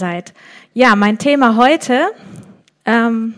[0.00, 0.34] seid.
[0.74, 2.08] Ja, mein Thema heute
[2.84, 3.34] ähm,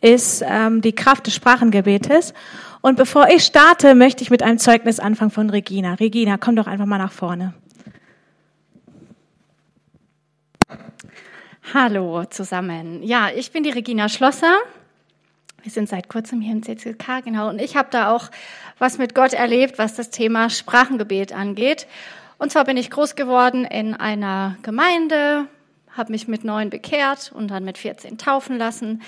[0.00, 2.34] ist ähm, die Kraft des Sprachengebetes.
[2.80, 5.94] Und bevor ich starte, möchte ich mit einem Zeugnis anfangen von Regina.
[5.94, 7.54] Regina, komm doch einfach mal nach vorne.
[11.74, 13.02] Hallo zusammen.
[13.02, 14.56] Ja, ich bin die Regina Schlosser.
[15.62, 17.50] Wir sind seit kurzem hier im CCK, genau.
[17.50, 18.30] Und ich habe da auch
[18.78, 21.86] was mit Gott erlebt, was das Thema Sprachengebet angeht.
[22.38, 25.46] Und zwar bin ich groß geworden in einer Gemeinde,
[25.98, 29.02] habe mich mit neun bekehrt und dann mit 14 taufen lassen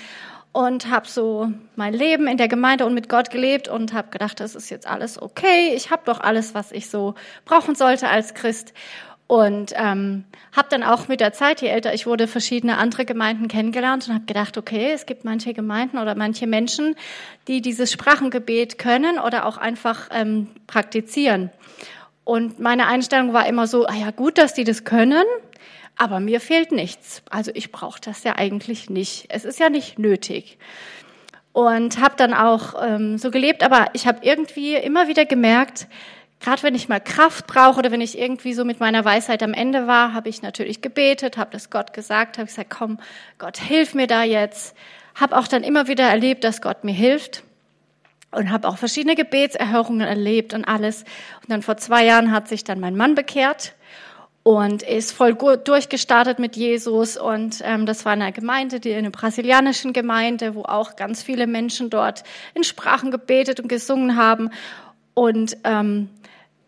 [0.53, 4.39] und habe so mein Leben in der Gemeinde und mit Gott gelebt und habe gedacht,
[4.39, 5.73] das ist jetzt alles okay.
[5.75, 7.15] Ich habe doch alles, was ich so
[7.45, 8.73] brauchen sollte als Christ.
[9.27, 13.47] Und ähm, habe dann auch mit der Zeit, je älter ich wurde, verschiedene andere Gemeinden
[13.47, 16.95] kennengelernt und habe gedacht, okay, es gibt manche Gemeinden oder manche Menschen,
[17.47, 21.49] die dieses Sprachengebet können oder auch einfach ähm, praktizieren.
[22.25, 25.23] Und meine Einstellung war immer so, ah ja gut, dass die das können,
[26.01, 27.21] aber mir fehlt nichts.
[27.29, 29.27] Also ich brauche das ja eigentlich nicht.
[29.29, 30.57] Es ist ja nicht nötig.
[31.53, 35.85] Und habe dann auch ähm, so gelebt, aber ich habe irgendwie immer wieder gemerkt,
[36.39, 39.53] gerade wenn ich mal Kraft brauche oder wenn ich irgendwie so mit meiner Weisheit am
[39.53, 42.97] Ende war, habe ich natürlich gebetet, habe das Gott gesagt, habe gesagt, komm,
[43.37, 44.75] Gott, hilf mir da jetzt.
[45.13, 47.43] Habe auch dann immer wieder erlebt, dass Gott mir hilft
[48.31, 51.03] und habe auch verschiedene Gebetserhörungen erlebt und alles.
[51.41, 53.75] Und dann vor zwei Jahren hat sich dann mein Mann bekehrt
[54.43, 57.17] und ist voll gut durchgestartet mit Jesus.
[57.17, 61.89] Und ähm, das war eine Gemeinde, die eine brasilianischen Gemeinde, wo auch ganz viele Menschen
[61.89, 64.49] dort in Sprachen gebetet und gesungen haben.
[65.13, 66.09] Und ähm,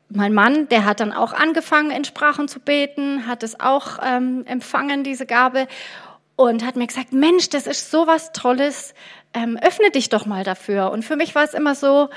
[0.09, 4.43] mein Mann, der hat dann auch angefangen, in Sprachen zu beten, hat es auch ähm,
[4.45, 5.67] empfangen, diese Gabe,
[6.35, 8.93] und hat mir gesagt, Mensch, das ist so was Tolles,
[9.33, 10.91] ähm, öffne dich doch mal dafür.
[10.91, 12.09] Und für mich war es immer so,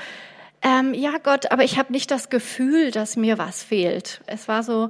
[0.61, 4.21] ähm, ja Gott, aber ich habe nicht das Gefühl, dass mir was fehlt.
[4.25, 4.89] Es war so,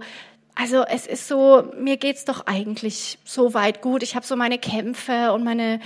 [0.59, 4.01] also es ist so, mir geht's doch eigentlich so weit gut.
[4.01, 5.79] Ich habe so meine Kämpfe und meine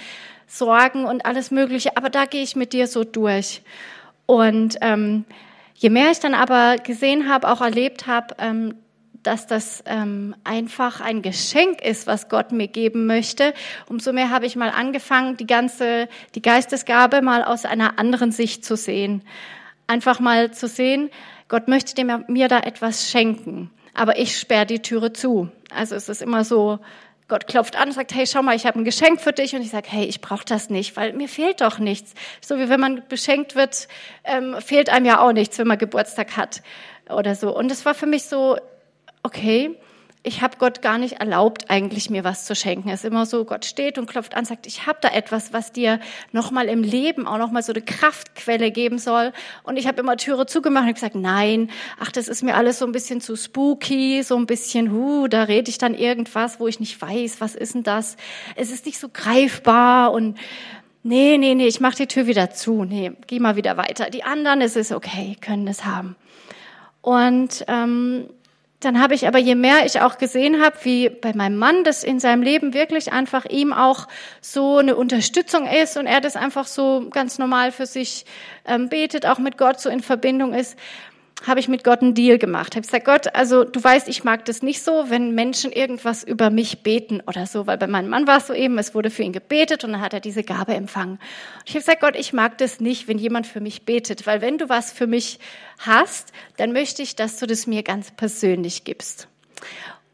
[0.48, 3.62] Sorgen und alles Mögliche, aber da gehe ich mit dir so durch.
[4.26, 5.26] Und ähm,
[5.76, 8.76] je mehr ich dann aber gesehen habe, auch erlebt habe, ähm,
[9.24, 13.54] dass das ähm, einfach ein Geschenk ist, was Gott mir geben möchte.
[13.88, 18.64] Umso mehr habe ich mal angefangen, die ganze, die Geistesgabe mal aus einer anderen Sicht
[18.64, 19.22] zu sehen.
[19.86, 21.10] Einfach mal zu sehen,
[21.50, 25.50] Gott möchte mir da etwas schenken aber ich sperre die Türe zu.
[25.74, 26.80] Also es ist immer so,
[27.32, 29.56] Gott klopft an und sagt, hey, schau mal, ich habe ein Geschenk für dich.
[29.56, 32.14] Und ich sage, hey, ich brauche das nicht, weil mir fehlt doch nichts.
[32.42, 33.88] So wie wenn man beschenkt wird,
[34.26, 36.62] ähm, fehlt einem ja auch nichts, wenn man Geburtstag hat
[37.10, 37.56] oder so.
[37.56, 38.58] Und es war für mich so,
[39.24, 39.78] okay,
[40.24, 42.90] ich habe Gott gar nicht erlaubt, eigentlich mir was zu schenken.
[42.90, 45.72] Es ist immer so, Gott steht und klopft an, sagt, ich habe da etwas, was
[45.72, 46.00] dir
[46.32, 49.34] nochmal im Leben auch nochmal so eine Kraftquelle geben soll.
[49.64, 52.86] Und ich habe immer Türe zugemacht und gesagt, nein, ach, das ist mir alles so
[52.86, 56.80] ein bisschen zu spooky, so ein bisschen, hu, da rede ich dann irgendwas, wo ich
[56.80, 58.16] nicht weiß, was ist denn das?
[58.56, 60.38] Es ist nicht so greifbar und
[61.02, 62.84] nee, nee, nee, ich mache die Tür wieder zu.
[62.84, 64.12] Nee, geh mal wieder weiter.
[64.12, 66.16] Die anderen, es ist okay, können es haben.
[67.02, 68.30] Und ähm,
[68.82, 72.04] dann habe ich aber, je mehr ich auch gesehen habe, wie bei meinem Mann das
[72.04, 74.08] in seinem Leben wirklich einfach ihm auch
[74.42, 78.26] so eine Unterstützung ist und er das einfach so ganz normal für sich
[78.66, 80.78] ähm, betet, auch mit Gott so in Verbindung ist,
[81.46, 82.76] habe ich mit Gott einen Deal gemacht.
[82.76, 86.50] Habe gesagt, Gott, also du weißt, ich mag das nicht so, wenn Menschen irgendwas über
[86.50, 89.24] mich beten oder so, weil bei meinem Mann war es so eben, es wurde für
[89.24, 91.14] ihn gebetet und dann hat er diese Gabe empfangen.
[91.14, 94.42] Und ich habe gesagt, Gott, ich mag das nicht, wenn jemand für mich betet, weil
[94.42, 95.40] wenn du was für mich
[95.80, 99.28] hast, dann möchte ich, dass du das mir ganz persönlich gibst.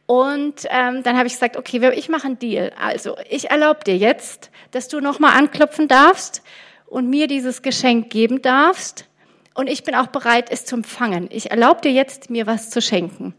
[0.05, 2.71] Und ähm, dann habe ich gesagt, okay, ich mache einen Deal.
[2.81, 6.41] Also ich erlaube dir jetzt, dass du nochmal anklopfen darfst
[6.85, 9.07] und mir dieses Geschenk geben darfst
[9.57, 11.29] und ich bin auch bereit, es zu empfangen.
[11.31, 13.33] Ich erlaube dir jetzt, mir was zu schenken.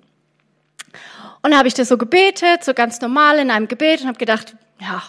[1.43, 4.19] Und dann habe ich das so gebetet, so ganz normal in einem Gebet und habe
[4.19, 5.01] gedacht, ja,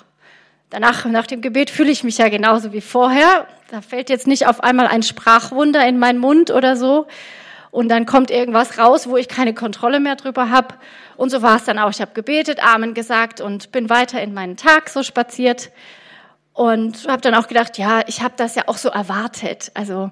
[0.69, 3.47] danach, nach dem Gebet fühle ich mich ja genauso wie vorher.
[3.71, 7.07] Da fällt jetzt nicht auf einmal ein Sprachwunder in meinen Mund oder so.
[7.71, 10.75] Und dann kommt irgendwas raus, wo ich keine Kontrolle mehr drüber habe.
[11.17, 11.89] Und so war es dann auch.
[11.89, 15.71] Ich habe gebetet, Amen gesagt und bin weiter in meinen Tag so spaziert.
[16.53, 19.71] Und habe dann auch gedacht, ja, ich habe das ja auch so erwartet.
[19.73, 20.12] Also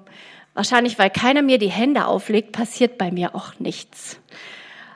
[0.58, 4.18] Wahrscheinlich, weil keiner mir die Hände auflegt, passiert bei mir auch nichts.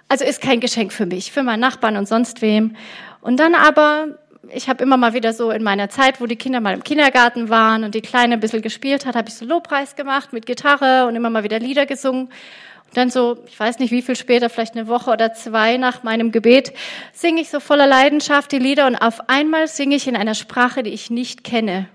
[0.09, 2.75] Also ist kein Geschenk für mich, für meinen Nachbarn und sonst wem.
[3.20, 4.19] Und dann aber,
[4.53, 7.49] ich habe immer mal wieder so in meiner Zeit, wo die Kinder mal im Kindergarten
[7.49, 11.06] waren und die Kleine ein bisschen gespielt hat, habe ich so Lobpreis gemacht mit Gitarre
[11.06, 12.23] und immer mal wieder Lieder gesungen.
[12.23, 16.03] Und dann so, ich weiß nicht wie viel später, vielleicht eine Woche oder zwei nach
[16.03, 16.73] meinem Gebet,
[17.12, 20.82] singe ich so voller Leidenschaft die Lieder und auf einmal singe ich in einer Sprache,
[20.82, 21.87] die ich nicht kenne.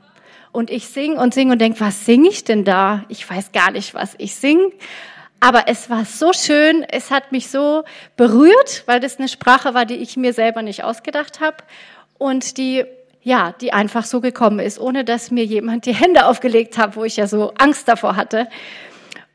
[0.57, 3.03] Und ich sing und sing und denk, was singe ich denn da?
[3.09, 4.73] Ich weiß gar nicht, was ich sing.
[5.39, 7.83] Aber es war so schön, es hat mich so
[8.15, 11.57] berührt, weil das eine Sprache war, die ich mir selber nicht ausgedacht habe
[12.17, 12.85] und die
[13.21, 17.03] ja, die einfach so gekommen ist, ohne dass mir jemand die Hände aufgelegt hat, wo
[17.03, 18.47] ich ja so Angst davor hatte.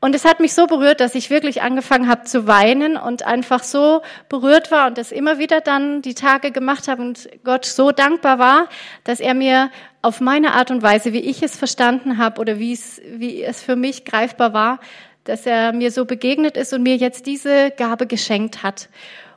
[0.03, 3.63] Und es hat mich so berührt, dass ich wirklich angefangen habe zu weinen und einfach
[3.63, 7.93] so berührt war und das immer wieder dann die Tage gemacht habe und Gott so
[7.93, 8.67] dankbar war,
[9.05, 9.71] dass er mir
[10.01, 13.63] auf meine Art und Weise, wie ich es verstanden habe oder wie es, wie es
[13.63, 14.81] für mich greifbar war,
[15.23, 18.89] dass er mir so begegnet ist und mir jetzt diese Gabe geschenkt hat.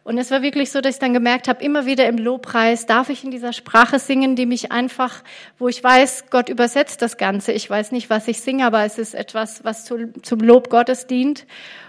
[0.07, 3.11] Und es war wirklich so, dass ich dann gemerkt habe, immer wieder im Lobpreis darf
[3.11, 5.25] ich in dieser Sprache singen, die mich einfach,
[5.59, 7.51] wo ich weiß, Gott übersetzt das Ganze.
[7.51, 11.09] Ich weiß nicht, was ich singe, aber es ist etwas, was zu, zum Lob Gottes
[11.09, 11.45] dient.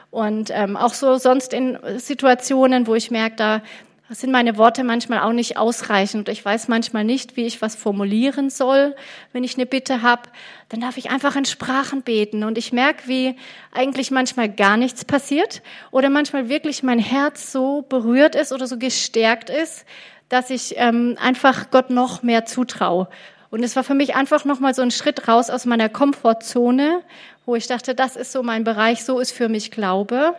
[0.09, 3.61] Und ähm, auch so sonst in Situationen, wo ich merke, da
[4.09, 6.29] sind meine Worte manchmal auch nicht ausreichend.
[6.29, 8.95] Ich weiß manchmal nicht, wie ich was formulieren soll,
[9.33, 10.23] wenn ich eine Bitte habe.
[10.69, 12.45] Dann darf ich einfach in Sprachen beten.
[12.45, 13.35] Und ich merke, wie
[13.73, 15.61] eigentlich manchmal gar nichts passiert
[15.91, 19.85] oder manchmal wirklich mein Herz so berührt ist oder so gestärkt ist,
[20.29, 23.09] dass ich ähm, einfach Gott noch mehr zutraue.
[23.49, 27.01] Und es war für mich einfach nochmal so ein Schritt raus aus meiner Komfortzone,
[27.45, 30.35] wo ich dachte, das ist so mein Bereich, so ist für mich Glaube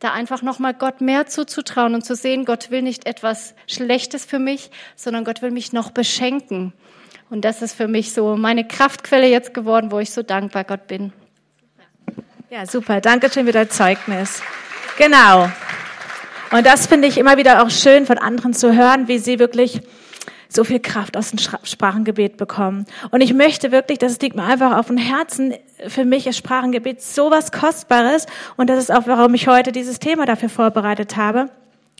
[0.00, 4.38] da einfach nochmal Gott mehr zuzutrauen und zu sehen, Gott will nicht etwas Schlechtes für
[4.38, 6.72] mich, sondern Gott will mich noch beschenken.
[7.30, 10.86] Und das ist für mich so meine Kraftquelle jetzt geworden, wo ich so dankbar Gott
[10.86, 11.12] bin.
[12.50, 13.00] Ja, super.
[13.00, 14.42] Danke schön für dein Zeugnis.
[14.98, 15.50] Genau.
[16.52, 19.80] Und das finde ich immer wieder auch schön von anderen zu hören, wie sie wirklich
[20.48, 22.86] so viel Kraft aus dem Sprachengebet bekommen.
[23.10, 25.54] Und ich möchte wirklich, das liegt mir einfach auf dem Herzen,
[25.88, 28.26] für mich ist Sprachengebet so was Kostbares.
[28.56, 31.50] Und das ist auch, warum ich heute dieses Thema dafür vorbereitet habe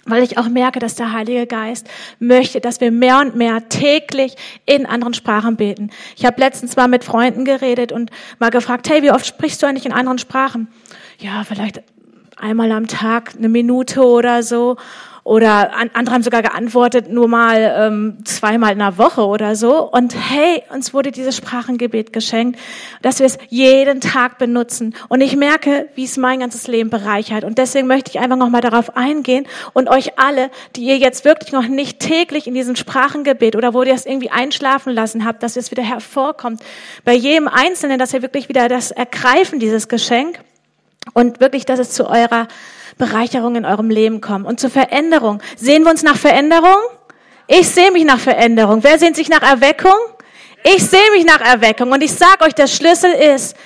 [0.06, 1.88] weil ich auch merke, dass der Heilige Geist
[2.18, 5.90] möchte, dass wir mehr und mehr täglich in anderen Sprachen beten.
[6.16, 9.66] Ich habe letztens mal mit Freunden geredet und mal gefragt, hey, wie oft sprichst du
[9.66, 10.68] eigentlich in anderen Sprachen?
[11.18, 11.82] Ja, vielleicht
[12.36, 14.76] einmal am Tag, eine Minute oder so.
[15.26, 19.82] Oder andere haben sogar geantwortet, nur mal ähm, zweimal in der Woche oder so.
[19.82, 22.60] Und hey, uns wurde dieses Sprachengebet geschenkt,
[23.02, 24.94] dass wir es jeden Tag benutzen.
[25.08, 27.42] Und ich merke, wie es mein ganzes Leben bereichert.
[27.42, 31.50] Und deswegen möchte ich einfach nochmal darauf eingehen und euch alle, die ihr jetzt wirklich
[31.50, 35.56] noch nicht täglich in diesem Sprachengebet oder wo ihr es irgendwie einschlafen lassen habt, dass
[35.56, 36.62] es wieder hervorkommt,
[37.04, 40.38] bei jedem Einzelnen, dass ihr wirklich wieder das ergreifen, dieses Geschenk.
[41.14, 42.46] Und wirklich, dass es zu eurer
[42.98, 45.42] Bereicherung in eurem Leben kommen und zur Veränderung.
[45.56, 46.76] Sehen wir uns nach Veränderung?
[47.46, 48.82] Ich sehe mich nach Veränderung.
[48.82, 49.94] Wer sehnt sich nach Erweckung?
[50.64, 51.92] Ich sehe mich nach Erweckung.
[51.92, 53.56] Und ich sage euch, der Schlüssel ist,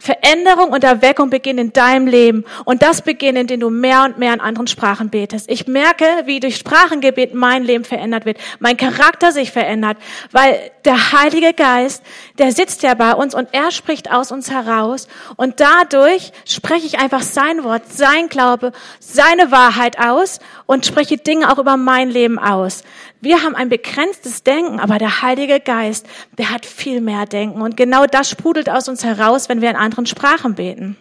[0.00, 2.44] Veränderung und Erweckung beginnen in deinem Leben.
[2.64, 5.50] Und das beginnt, indem du mehr und mehr in anderen Sprachen betest.
[5.50, 9.98] Ich merke, wie durch Sprachengebet mein Leben verändert wird, mein Charakter sich verändert,
[10.32, 12.02] weil der Heilige Geist,
[12.38, 15.06] der sitzt ja bei uns und er spricht aus uns heraus.
[15.36, 21.52] Und dadurch spreche ich einfach sein Wort, sein Glaube, seine Wahrheit aus und spreche Dinge
[21.52, 22.84] auch über mein Leben aus.
[23.20, 26.06] Wir haben ein begrenztes Denken, aber der Heilige Geist,
[26.38, 27.60] der hat viel mehr Denken.
[27.60, 30.96] Und genau das sprudelt aus uns heraus, wenn wir in anderen Sprachen beten.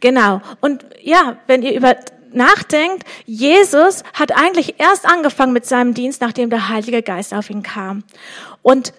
[0.00, 0.40] Genau.
[0.60, 1.96] Und ja, wenn ihr über
[2.32, 7.62] nachdenkt, Jesus hat eigentlich erst angefangen mit seinem Dienst, nachdem der Heilige Geist auf ihn
[7.62, 8.02] kam.
[8.62, 8.92] Und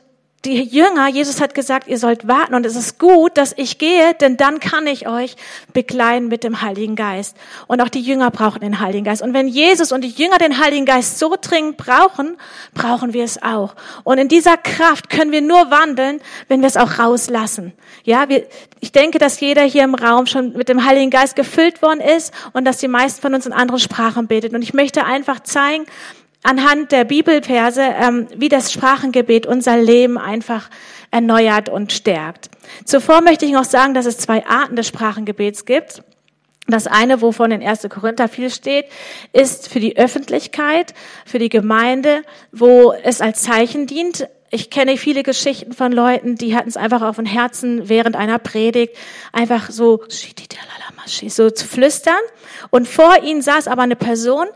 [0.45, 4.13] die Jünger, Jesus hat gesagt, ihr sollt warten und es ist gut, dass ich gehe,
[4.13, 5.35] denn dann kann ich euch
[5.73, 7.35] begleiten mit dem Heiligen Geist.
[7.67, 9.21] Und auch die Jünger brauchen den Heiligen Geist.
[9.21, 12.37] Und wenn Jesus und die Jünger den Heiligen Geist so dringend brauchen,
[12.73, 13.75] brauchen wir es auch.
[14.03, 17.73] Und in dieser Kraft können wir nur wandeln, wenn wir es auch rauslassen.
[18.03, 18.45] Ja, wir,
[18.79, 22.33] ich denke, dass jeder hier im Raum schon mit dem Heiligen Geist gefüllt worden ist
[22.53, 24.53] und dass die meisten von uns in anderen Sprachen betet.
[24.53, 25.85] Und ich möchte einfach zeigen,
[26.45, 30.69] anhand der Bibelverse, ähm, wie das Sprachengebet unser Leben einfach
[31.11, 32.49] erneuert und stärkt.
[32.83, 36.03] Zuvor möchte ich noch sagen, dass es zwei Arten des Sprachengebets gibt.
[36.67, 37.87] Das eine, wovon in 1.
[37.89, 38.85] Korinther viel steht,
[39.33, 40.93] ist für die Öffentlichkeit,
[41.25, 44.27] für die Gemeinde, wo es als Zeichen dient.
[44.49, 48.39] Ich kenne viele Geschichten von Leuten, die hatten es einfach auf dem Herzen während einer
[48.39, 48.95] Predigt,
[49.31, 50.03] einfach so,
[51.27, 52.13] so zu flüstern.
[52.71, 54.47] Und vor ihnen saß aber eine Person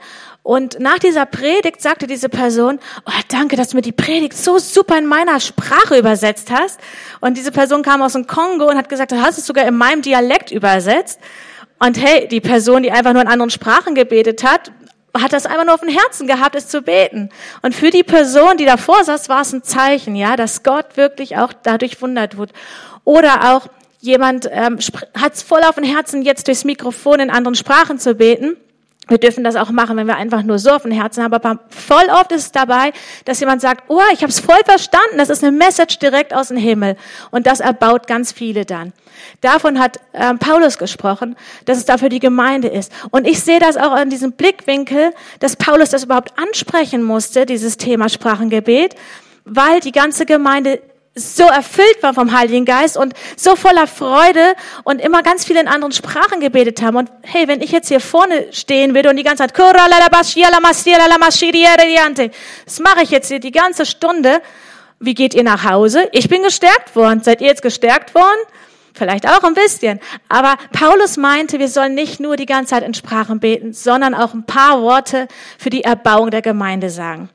[0.50, 4.58] und nach dieser Predigt sagte diese Person, oh, danke, dass du mir die Predigt so
[4.58, 6.80] super in meiner Sprache übersetzt hast.
[7.20, 9.78] Und diese Person kam aus dem Kongo und hat gesagt, du hast es sogar in
[9.78, 11.20] meinem Dialekt übersetzt.
[11.78, 14.72] Und hey, die Person, die einfach nur in anderen Sprachen gebetet hat,
[15.16, 17.30] hat das einfach nur auf dem Herzen gehabt, es zu beten.
[17.62, 21.38] Und für die Person, die davor saß, war es ein Zeichen, ja, dass Gott wirklich
[21.38, 22.54] auch dadurch wundert wird.
[23.04, 23.68] Oder auch
[24.00, 24.80] jemand ähm,
[25.14, 28.58] hat es voll auf dem Herzen, jetzt durchs Mikrofon in anderen Sprachen zu beten.
[29.10, 31.34] Wir dürfen das auch machen, wenn wir einfach nur so auf dem Herzen haben.
[31.34, 32.94] Aber voll oft ist es dabei,
[33.26, 36.50] dass jemand sagt, oh, ich habe es voll verstanden, das ist eine Message direkt aus
[36.50, 36.96] dem Himmel.
[37.32, 38.94] Und das erbaut ganz viele dann.
[39.42, 41.36] Davon hat ähm, Paulus gesprochen,
[41.66, 42.92] dass es dafür die Gemeinde ist.
[43.12, 47.78] Und ich sehe das auch an diesem Blickwinkel, dass Paulus das überhaupt ansprechen musste, dieses
[47.78, 48.96] Thema Sprachengebet,
[49.46, 50.82] weil die ganze Gemeinde
[51.16, 55.68] so erfüllt war vom Heiligen Geist und so voller Freude und immer ganz viele in
[55.68, 56.98] anderen Sprachen gebetet haben.
[56.98, 60.36] Und hey, wenn ich jetzt hier vorne stehen würde und die ganze Zeit, das
[62.80, 64.42] mache ich jetzt hier die ganze Stunde.
[65.00, 66.10] Wie geht ihr nach Hause?
[66.12, 67.24] Ich bin gestärkt worden.
[67.24, 68.40] Seid ihr jetzt gestärkt worden?
[68.94, 70.00] Vielleicht auch ein bisschen.
[70.28, 74.34] Aber Paulus meinte, wir sollen nicht nur die ganze Zeit in Sprachen beten, sondern auch
[74.34, 77.30] ein paar Worte für die Erbauung der Gemeinde sagen.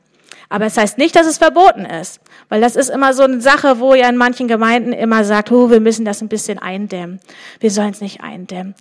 [0.50, 2.20] Aber es heißt nicht, dass es verboten ist.
[2.48, 5.70] Weil das ist immer so eine Sache, wo ja in manchen Gemeinden immer sagt, oh,
[5.70, 7.20] wir müssen das ein bisschen eindämmen.
[7.60, 8.74] Wir sollen es nicht eindämmen.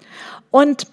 [0.52, 0.88] Und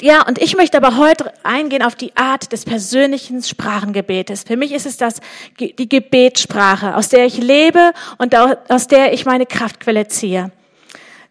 [0.00, 4.42] ja, und ich möchte aber heute eingehen auf die Art des persönlichen Sprachengebetes.
[4.42, 5.20] Für mich ist es das,
[5.60, 10.50] die Gebetssprache, aus der ich lebe und aus der ich meine Kraftquelle ziehe.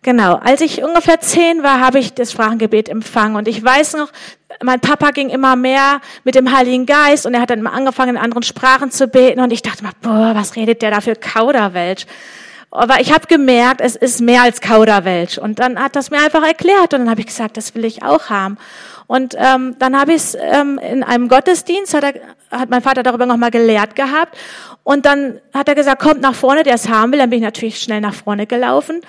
[0.04, 3.38] Genau, als ich ungefähr zehn war, habe ich das Sprachengebet empfangen.
[3.38, 4.10] Und ich weiß noch,
[4.62, 8.18] mein Papa ging immer mehr mit dem Heiligen Geist und er hat dann immer angefangen,
[8.18, 9.40] in anderen Sprachen zu beten.
[9.40, 12.06] Und ich dachte mal, boah, was redet der da für Kauderwelsch?
[12.70, 15.38] Aber ich habe gemerkt, es ist mehr als Kauderwelsch.
[15.38, 16.94] Und dann hat das mir einfach erklärt.
[16.94, 18.58] Und dann habe ich gesagt, das will ich auch haben.
[19.08, 22.14] Und ähm, dann habe ich es ähm, in einem Gottesdienst, hat, er,
[22.52, 24.38] hat mein Vater darüber nochmal gelehrt gehabt.
[24.84, 27.20] Und dann hat er gesagt, kommt nach vorne, der es haben will.
[27.20, 29.02] Dann bin ich natürlich schnell nach vorne gelaufen.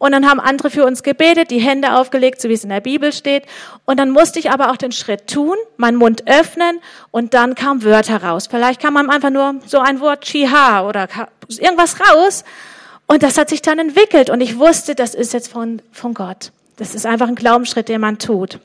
[0.00, 2.80] Und dann haben andere für uns gebetet, die Hände aufgelegt, so wie es in der
[2.80, 3.44] Bibel steht.
[3.84, 6.80] Und dann musste ich aber auch den Schritt tun, meinen Mund öffnen
[7.10, 8.46] und dann kamen Wörter raus.
[8.50, 11.06] Vielleicht kam man einfach nur so ein Wort Chiha oder
[11.48, 12.44] irgendwas raus.
[13.06, 16.50] Und das hat sich dann entwickelt und ich wusste, das ist jetzt von, von Gott.
[16.78, 18.58] Das ist einfach ein Glaubensschritt, den man tut.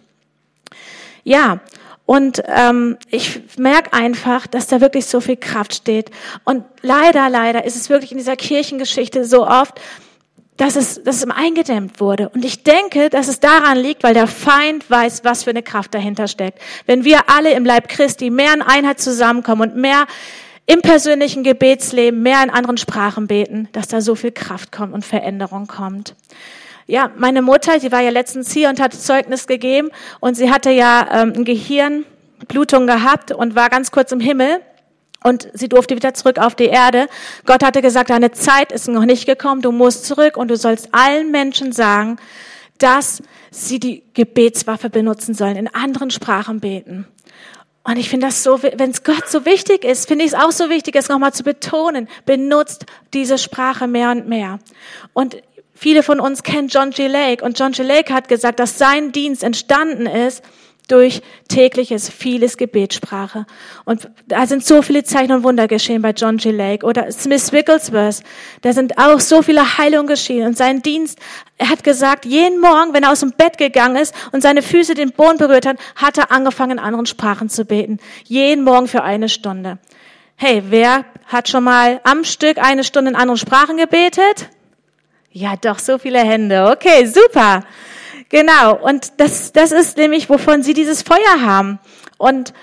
[1.25, 1.59] Ja,
[2.05, 6.11] und ähm, ich merke einfach, dass da wirklich so viel Kraft steht.
[6.45, 9.81] Und leider, leider ist es wirklich in dieser Kirchengeschichte so oft,
[10.57, 12.29] dass es, dass es eingedämmt wurde.
[12.29, 15.93] Und ich denke, dass es daran liegt, weil der Feind weiß, was für eine Kraft
[15.93, 16.59] dahinter steckt.
[16.85, 20.05] Wenn wir alle im Leib Christi mehr in Einheit zusammenkommen und mehr
[20.65, 25.05] im persönlichen Gebetsleben, mehr in anderen Sprachen beten, dass da so viel Kraft kommt und
[25.05, 26.15] Veränderung kommt.
[26.87, 30.71] Ja, meine Mutter, sie war ja letztens hier und hat Zeugnis gegeben und sie hatte
[30.71, 34.61] ja ähm, ein Gehirnblutung gehabt und war ganz kurz im Himmel
[35.25, 37.07] und sie durfte wieder zurück auf die Erde.
[37.47, 40.89] Gott hatte gesagt, deine Zeit ist noch nicht gekommen, du musst zurück und du sollst
[40.91, 42.17] allen Menschen sagen,
[42.77, 47.07] dass sie die Gebetswaffe benutzen sollen, in anderen Sprachen beten.
[47.83, 50.51] Und ich finde das so, wenn es Gott so wichtig ist, finde ich es auch
[50.51, 52.07] so wichtig, es nochmal zu betonen.
[52.27, 54.59] Benutzt diese Sprache mehr und mehr.
[55.13, 55.37] Und
[55.73, 57.07] viele von uns kennen John G.
[57.07, 57.81] Lake und John G.
[57.81, 60.43] Lake hat gesagt, dass sein Dienst entstanden ist,
[60.87, 63.45] durch tägliches, vieles Gebetssprache.
[63.85, 66.51] Und da sind so viele Zeichen und Wunder geschehen bei John G.
[66.51, 68.21] Lake oder Smith Wigglesworth.
[68.61, 70.45] Da sind auch so viele Heilungen geschehen.
[70.45, 71.19] Und sein Dienst,
[71.57, 74.93] er hat gesagt, jeden Morgen, wenn er aus dem Bett gegangen ist und seine Füße
[74.93, 77.99] den Boden berührt hat, hat er angefangen, in anderen Sprachen zu beten.
[78.25, 79.79] Jeden Morgen für eine Stunde.
[80.35, 84.49] Hey, wer hat schon mal am Stück eine Stunde in anderen Sprachen gebetet?
[85.31, 86.69] Ja, doch, so viele Hände.
[86.71, 87.63] Okay, super.
[88.29, 91.79] Genau, und das, das ist nämlich, wovon sie dieses Feuer haben.
[92.17, 92.53] Und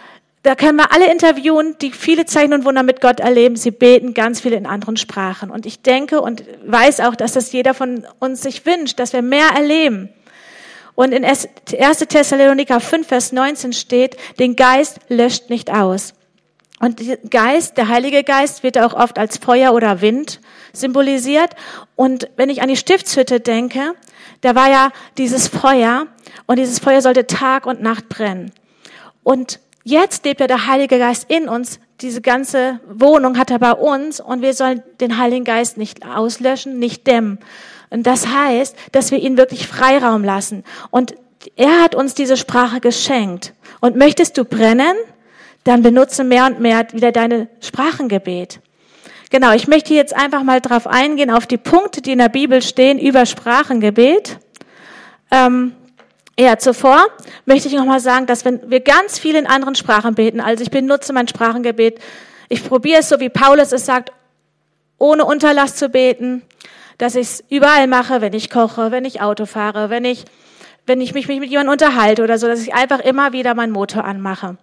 [0.42, 3.54] da können wir alle interviewen, die viele Zeichen und Wunder mit Gott erleben.
[3.54, 5.50] Sie beten ganz viel in anderen Sprachen.
[5.50, 9.22] Und ich denke und weiß auch, dass das jeder von uns sich wünscht, dass wir
[9.22, 10.08] mehr erleben.
[10.94, 11.48] Und in 1.
[12.08, 16.14] Thessaloniker 5, Vers 19 steht, den Geist löscht nicht aus.
[16.80, 17.00] Und
[17.30, 20.40] Geist, der Heilige Geist wird auch oft als Feuer oder Wind
[20.72, 21.50] symbolisiert.
[21.94, 23.94] Und wenn ich an die Stiftshütte denke,
[24.42, 26.06] da war ja dieses Feuer
[26.46, 28.52] und dieses Feuer sollte Tag und Nacht brennen.
[29.22, 31.80] Und jetzt lebt ja der Heilige Geist in uns.
[32.00, 36.78] Diese ganze Wohnung hat er bei uns und wir sollen den Heiligen Geist nicht auslöschen,
[36.78, 37.38] nicht dämmen.
[37.90, 40.64] Und das heißt, dass wir ihn wirklich Freiraum lassen.
[40.90, 41.14] Und
[41.56, 43.54] er hat uns diese Sprache geschenkt.
[43.80, 44.96] Und möchtest du brennen?
[45.64, 48.60] Dann benutze mehr und mehr wieder deine Sprachengebet.
[49.32, 52.60] Genau, ich möchte jetzt einfach mal drauf eingehen, auf die Punkte, die in der Bibel
[52.60, 54.36] stehen über Sprachengebet.
[55.30, 55.72] Ähm,
[56.38, 57.06] ja, zuvor
[57.46, 60.70] möchte ich nochmal sagen, dass wenn wir ganz viel in anderen Sprachen beten, also ich
[60.70, 61.98] benutze mein Sprachengebet,
[62.50, 64.12] ich probiere es so, wie Paulus es sagt,
[64.98, 66.42] ohne Unterlass zu beten,
[66.98, 70.26] dass ich es überall mache, wenn ich koche, wenn ich Auto fahre, wenn ich,
[70.84, 74.04] wenn ich mich mit jemandem unterhalte oder so, dass ich einfach immer wieder meinen Motor
[74.04, 74.58] anmache.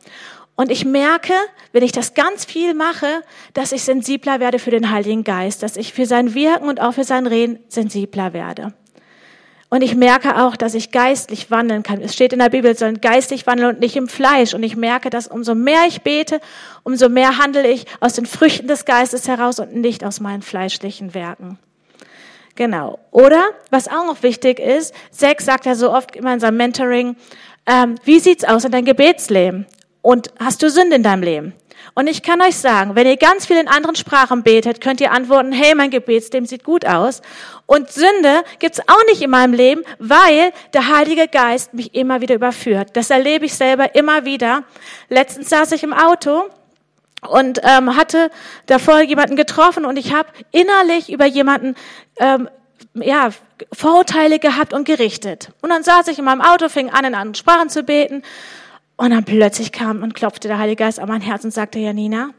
[0.59, 1.31] Und ich merke,
[1.71, 3.23] wenn ich das ganz viel mache,
[3.53, 6.95] dass ich sensibler werde für den Heiligen Geist, dass ich für sein Wirken und auch
[6.95, 8.73] für sein Reden sensibler werde.
[9.69, 12.01] Und ich merke auch, dass ich geistlich wandeln kann.
[12.01, 14.53] Es steht in der Bibel, sollen geistlich wandeln und nicht im Fleisch.
[14.53, 16.41] Und ich merke, dass umso mehr ich bete,
[16.83, 21.13] umso mehr handle ich aus den Früchten des Geistes heraus und nicht aus meinen fleischlichen
[21.13, 21.57] Werken.
[22.55, 22.99] Genau.
[23.11, 27.15] Oder, was auch noch wichtig ist, Sex sagt ja so oft immer in seinem Mentoring,
[27.65, 29.65] ähm, wie sieht's aus in deinem Gebetsleben?
[30.01, 31.53] Und hast du Sünde in deinem Leben?
[31.93, 35.11] Und ich kann euch sagen, wenn ihr ganz viel in anderen Sprachen betet, könnt ihr
[35.11, 37.21] antworten, hey, mein Gebetsleben sieht gut aus.
[37.65, 42.35] Und Sünde gibt's auch nicht in meinem Leben, weil der Heilige Geist mich immer wieder
[42.35, 42.89] überführt.
[42.93, 44.63] Das erlebe ich selber immer wieder.
[45.09, 46.43] Letztens saß ich im Auto
[47.27, 48.31] und ähm, hatte
[48.65, 51.75] davor jemanden getroffen und ich habe innerlich über jemanden
[52.17, 52.49] ähm,
[52.93, 53.29] ja,
[53.73, 55.51] Vorurteile gehabt und gerichtet.
[55.61, 58.23] Und dann saß ich in meinem Auto, fing an, in anderen Sprachen zu beten
[58.99, 62.31] und dann plötzlich kam und klopfte der Heilige Geist an mein Herz und sagte, Janina,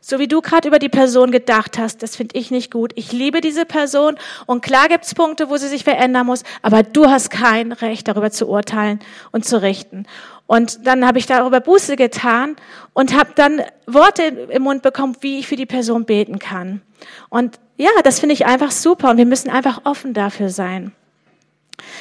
[0.00, 2.90] so wie du gerade über die Person gedacht hast, das finde ich nicht gut.
[2.96, 7.06] Ich liebe diese Person und klar gibt's Punkte, wo sie sich verändern muss, aber du
[7.06, 8.98] hast kein Recht, darüber zu urteilen
[9.30, 10.06] und zu richten.
[10.48, 12.56] Und dann habe ich darüber Buße getan
[12.94, 16.82] und habe dann Worte im Mund bekommen, wie ich für die Person beten kann.
[17.28, 20.90] Und ja, das finde ich einfach super und wir müssen einfach offen dafür sein.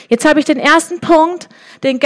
[0.09, 1.49] Jetzt habe ich den ersten Punkt,
[1.83, 1.99] den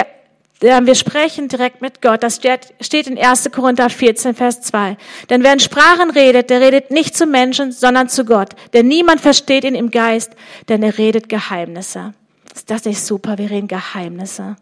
[0.61, 2.21] wir sprechen direkt mit Gott.
[2.21, 3.51] Das steht in 1.
[3.51, 4.95] Korinther 14, Vers 2.
[5.29, 8.49] Denn wer in Sprachen redet, der redet nicht zu Menschen, sondern zu Gott.
[8.73, 10.33] Denn niemand versteht ihn im Geist,
[10.69, 12.13] denn er redet Geheimnisse.
[12.53, 13.37] Ist das nicht super?
[13.37, 14.55] Wir reden Geheimnisse.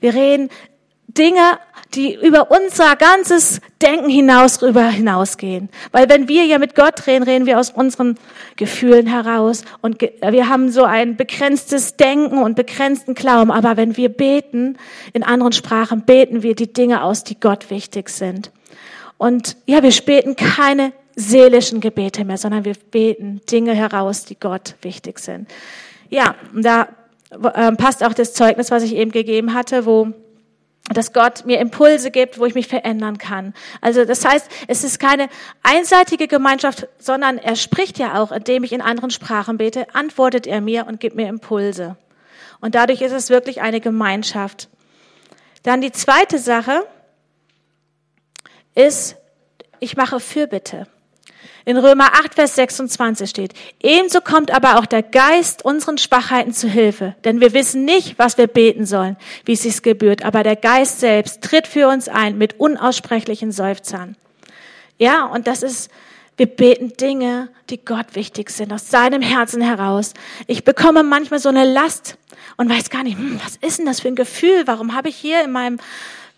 [0.00, 0.50] Wir reden
[1.08, 1.58] Dinge,
[1.94, 5.68] die über unser ganzes Denken hinaus rüber hinausgehen.
[5.92, 8.18] Weil wenn wir ja mit Gott reden, reden wir aus unseren
[8.56, 13.50] Gefühlen heraus und wir haben so ein begrenztes Denken und begrenzten Glauben.
[13.50, 14.76] Aber wenn wir beten,
[15.12, 18.50] in anderen Sprachen beten wir die Dinge aus, die Gott wichtig sind.
[19.16, 24.74] Und ja, wir beten keine seelischen Gebete mehr, sondern wir beten Dinge heraus, die Gott
[24.82, 25.48] wichtig sind.
[26.10, 26.88] Ja, da
[27.30, 30.12] äh, passt auch das Zeugnis, was ich eben gegeben hatte, wo
[30.92, 33.54] dass Gott mir Impulse gibt, wo ich mich verändern kann.
[33.80, 35.28] Also das heißt, es ist keine
[35.62, 40.60] einseitige Gemeinschaft, sondern er spricht ja auch, indem ich in anderen Sprachen bete, antwortet er
[40.60, 41.96] mir und gibt mir Impulse.
[42.60, 44.68] Und dadurch ist es wirklich eine Gemeinschaft.
[45.62, 46.86] Dann die zweite Sache
[48.74, 49.16] ist,
[49.80, 50.86] ich mache Fürbitte.
[51.66, 56.68] In Römer 8, Vers 26 steht, ebenso kommt aber auch der Geist unseren Schwachheiten zu
[56.68, 60.56] Hilfe, denn wir wissen nicht, was wir beten sollen, wie es sich gebührt, aber der
[60.56, 64.16] Geist selbst tritt für uns ein mit unaussprechlichen Seufzern.
[64.98, 65.90] Ja, und das ist,
[66.36, 70.12] wir beten Dinge, die Gott wichtig sind, aus seinem Herzen heraus.
[70.46, 72.18] Ich bekomme manchmal so eine Last
[72.58, 74.66] und weiß gar nicht, hm, was ist denn das für ein Gefühl?
[74.66, 75.78] Warum habe ich hier in meinem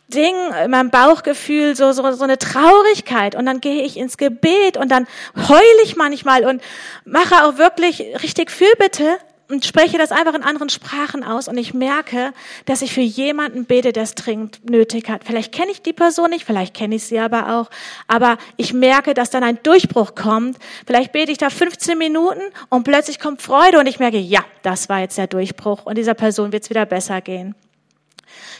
[0.08, 4.76] Ding, in meinem Bauchgefühl so, so, so eine Traurigkeit und dann gehe ich ins Gebet
[4.76, 5.06] und dann
[5.48, 6.62] heule ich manchmal und
[7.04, 11.74] mache auch wirklich richtig Fürbitte und spreche das einfach in anderen Sprachen aus und ich
[11.74, 12.32] merke,
[12.64, 15.22] dass ich für jemanden bete, der es dringend nötig hat.
[15.24, 17.70] Vielleicht kenne ich die Person nicht, vielleicht kenne ich sie aber auch,
[18.08, 20.58] aber ich merke, dass dann ein Durchbruch kommt.
[20.86, 24.88] Vielleicht bete ich da 15 Minuten und plötzlich kommt Freude und ich merke, ja, das
[24.88, 27.54] war jetzt der Durchbruch und dieser Person wird es wieder besser gehen.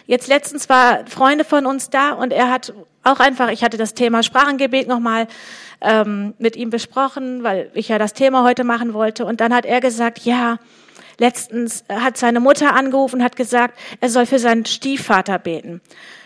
[0.07, 3.95] Jetzt letztens war Freunde von uns da und er hat auch einfach, ich hatte das
[3.95, 5.29] Thema Sprachengebet nochmal
[5.81, 9.25] ähm, mit ihm besprochen, weil ich ja das Thema heute machen wollte.
[9.25, 10.59] Und dann hat er gesagt, ja,
[11.19, 15.81] letztens hat seine Mutter angerufen und hat gesagt, er soll für seinen Stiefvater beten,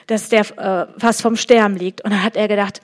[0.07, 2.03] dass der äh, fast vom Sterben liegt.
[2.03, 2.81] Und dann hat er gedacht,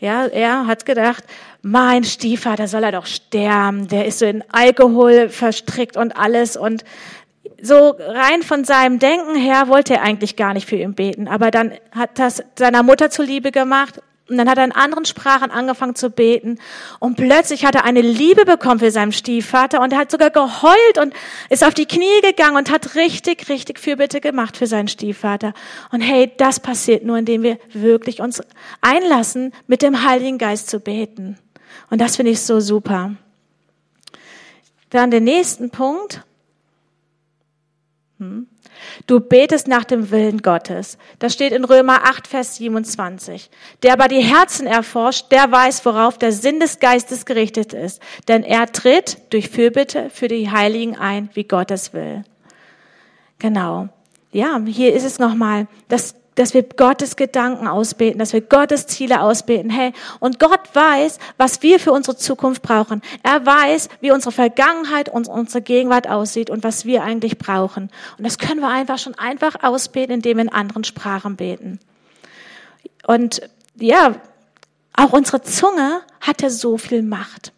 [0.00, 1.24] ja, er hat gedacht,
[1.62, 6.84] mein Stiefvater soll er doch sterben, der ist so in Alkohol verstrickt und alles und
[7.60, 11.50] so rein von seinem Denken her wollte er eigentlich gar nicht für ihn beten, aber
[11.50, 15.94] dann hat das seiner Mutter zuliebe gemacht und dann hat er in anderen Sprachen angefangen
[15.94, 16.58] zu beten
[16.98, 20.98] und plötzlich hat er eine Liebe bekommen für seinen Stiefvater und er hat sogar geheult
[21.00, 21.14] und
[21.48, 25.54] ist auf die Knie gegangen und hat richtig, richtig Fürbitte gemacht für seinen Stiefvater.
[25.92, 28.42] Und hey, das passiert nur, indem wir wirklich uns
[28.82, 31.38] einlassen, mit dem Heiligen Geist zu beten.
[31.90, 33.12] Und das finde ich so super.
[34.90, 36.22] Dann den nächsten Punkt.
[38.18, 38.48] Hm?
[39.06, 40.98] Du betest nach dem Willen Gottes.
[41.18, 43.50] Das steht in Römer 8, Vers 27.
[43.82, 48.02] Der aber die Herzen erforscht, der weiß, worauf der Sinn des Geistes gerichtet ist.
[48.26, 52.24] Denn er tritt durch Fürbitte für die Heiligen ein, wie Gott es will.
[53.38, 53.88] Genau.
[54.32, 59.20] Ja, hier ist es nochmal, dass dass wir Gottes Gedanken ausbeten, dass wir Gottes Ziele
[59.20, 59.70] ausbeten.
[59.70, 63.02] Hey, und Gott weiß, was wir für unsere Zukunft brauchen.
[63.22, 67.90] Er weiß, wie unsere Vergangenheit und unsere Gegenwart aussieht und was wir eigentlich brauchen.
[68.16, 71.80] Und das können wir einfach schon einfach ausbeten, indem wir in anderen Sprachen beten.
[73.06, 73.42] Und
[73.74, 74.14] ja,
[74.94, 77.52] auch unsere Zunge hat ja so viel Macht.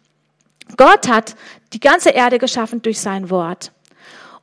[0.77, 1.35] Gott hat
[1.73, 3.71] die ganze Erde geschaffen durch sein Wort.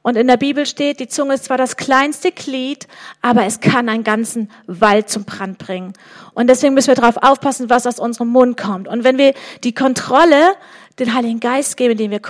[0.09, 2.89] Und in der Bibel steht, die Zunge ist zwar das kleinste Glied,
[3.21, 5.93] aber es kann einen ganzen Wald zum Brand bringen.
[6.33, 8.89] Und deswegen müssen wir darauf aufpassen, was aus unserem Mund kommt.
[8.89, 10.55] Und wenn wir die Kontrolle
[10.99, 12.21] den Heiligen Geist geben, indem wir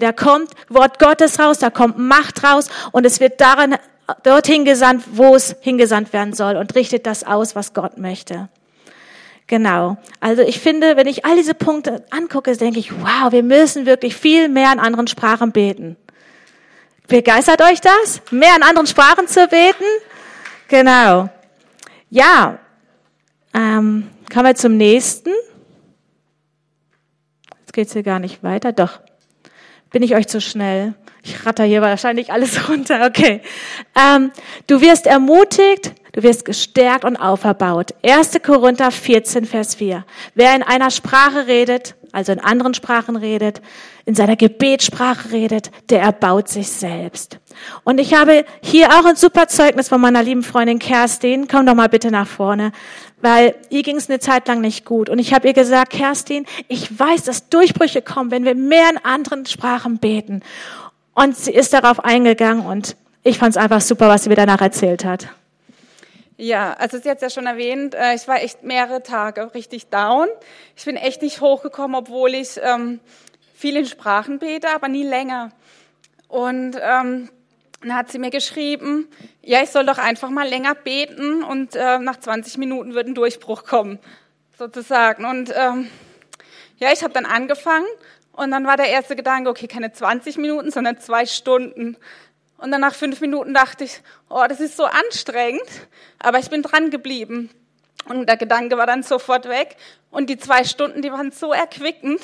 [0.00, 3.76] da kommt Wort Gottes raus, da kommt Macht raus und es wird daran,
[4.24, 8.48] dorthin gesandt, wo es hingesandt werden soll und richtet das aus, was Gott möchte.
[9.48, 9.96] Genau.
[10.20, 14.14] Also ich finde, wenn ich all diese Punkte angucke, denke ich, wow, wir müssen wirklich
[14.14, 15.96] viel mehr in anderen Sprachen beten.
[17.08, 18.20] Begeistert euch das?
[18.30, 19.84] Mehr in anderen Sprachen zu beten?
[20.68, 21.30] Genau.
[22.10, 22.58] Ja.
[23.54, 25.30] Ähm, kommen wir zum nächsten.
[27.60, 28.72] Jetzt geht's hier gar nicht weiter.
[28.72, 29.00] Doch.
[29.90, 30.92] Bin ich euch zu schnell?
[31.22, 33.06] Ich ratter hier wahrscheinlich alles runter.
[33.06, 33.40] Okay.
[33.98, 34.30] Ähm,
[34.66, 37.94] du wirst ermutigt, Du wirst gestärkt und auferbaut.
[38.02, 38.38] 1.
[38.44, 40.04] Korinther 14, Vers 4.
[40.34, 43.60] Wer in einer Sprache redet, also in anderen Sprachen redet,
[44.06, 47.38] in seiner Gebetssprache redet, der erbaut sich selbst.
[47.84, 51.46] Und ich habe hier auch ein super Zeugnis von meiner lieben Freundin Kerstin.
[51.48, 52.72] Komm doch mal bitte nach vorne,
[53.20, 55.10] weil ihr ging es eine Zeit lang nicht gut.
[55.10, 58.98] Und ich habe ihr gesagt, Kerstin, ich weiß, dass Durchbrüche kommen, wenn wir mehr in
[58.98, 60.42] anderen Sprachen beten.
[61.14, 64.60] Und sie ist darauf eingegangen und ich fand es einfach super, was sie mir danach
[64.60, 65.28] erzählt hat.
[66.40, 69.88] Ja, also sie hat es ja schon erwähnt, äh, ich war echt mehrere Tage richtig
[69.88, 70.28] down.
[70.76, 73.00] Ich bin echt nicht hochgekommen, obwohl ich ähm,
[73.54, 75.50] viel in Sprachen bete, aber nie länger.
[76.28, 77.28] Und ähm,
[77.80, 79.08] dann hat sie mir geschrieben,
[79.42, 83.16] ja, ich soll doch einfach mal länger beten und äh, nach 20 Minuten wird ein
[83.16, 83.98] Durchbruch kommen,
[84.56, 85.24] sozusagen.
[85.24, 85.90] Und ähm,
[86.76, 87.88] ja, ich habe dann angefangen
[88.30, 91.96] und dann war der erste Gedanke, okay, keine 20 Minuten, sondern zwei Stunden.
[92.58, 95.62] Und dann nach fünf Minuten dachte ich, oh, das ist so anstrengend.
[96.18, 97.50] Aber ich bin dran geblieben.
[98.06, 99.76] Und der Gedanke war dann sofort weg.
[100.10, 102.20] Und die zwei Stunden, die waren so erquickend.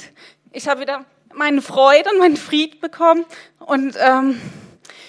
[0.53, 3.25] Ich habe wieder meine Freude und meinen Fried bekommen.
[3.59, 4.41] Und ähm,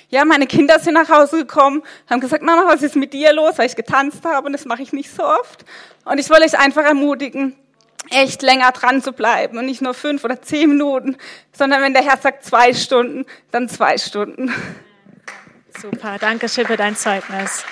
[0.09, 3.57] ja, meine Kinder sind nach Hause gekommen, haben gesagt, Mama, was ist mit dir los?
[3.57, 5.65] Weil ich getanzt habe und das mache ich nicht so oft.
[6.05, 7.55] Und ich wollte euch einfach ermutigen,
[8.11, 11.17] echt länger dran zu bleiben und nicht nur fünf oder zehn Minuten,
[11.51, 14.53] sondern wenn der Herr sagt zwei Stunden, dann zwei Stunden.
[15.81, 17.63] Super, danke schön für dein Zeugnis.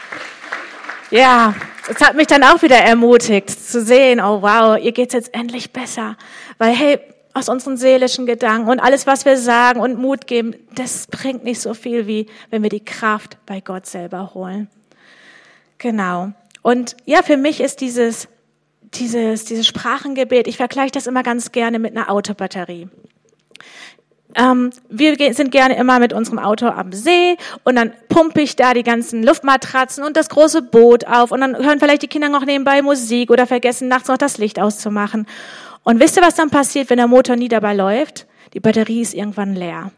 [1.10, 1.56] Ja,
[1.90, 5.72] es hat mich dann auch wieder ermutigt zu sehen, oh wow, ihr geht's jetzt endlich
[5.72, 6.18] besser.
[6.58, 7.00] Weil hey,
[7.34, 11.62] aus unseren seelischen Gedanken und alles, was wir sagen und Mut geben, das bringt nicht
[11.62, 14.70] so viel, wie wenn wir die Kraft bei Gott selber holen.
[15.78, 16.32] Genau.
[16.62, 18.28] Und ja, für mich ist dieses,
[18.82, 22.88] dieses, dieses Sprachengebet, ich vergleiche das immer ganz gerne mit einer Autobatterie.
[24.36, 28.74] Ähm, wir sind gerne immer mit unserem Auto am See und dann pumpe ich da
[28.74, 32.46] die ganzen Luftmatratzen und das große Boot auf und dann hören vielleicht die Kinder noch
[32.46, 35.28] nebenbei Musik oder vergessen nachts noch das Licht auszumachen.
[35.84, 38.26] Und wisst ihr, was dann passiert, wenn der Motor nie dabei läuft?
[38.54, 39.92] Die Batterie ist irgendwann leer.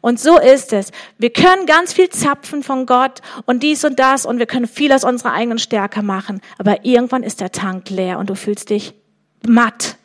[0.00, 0.90] Und so ist es.
[1.18, 4.92] Wir können ganz viel zapfen von Gott und dies und das und wir können viel
[4.92, 6.40] aus unserer eigenen Stärke machen.
[6.58, 8.94] Aber irgendwann ist der Tank leer und du fühlst dich
[9.46, 9.96] matt.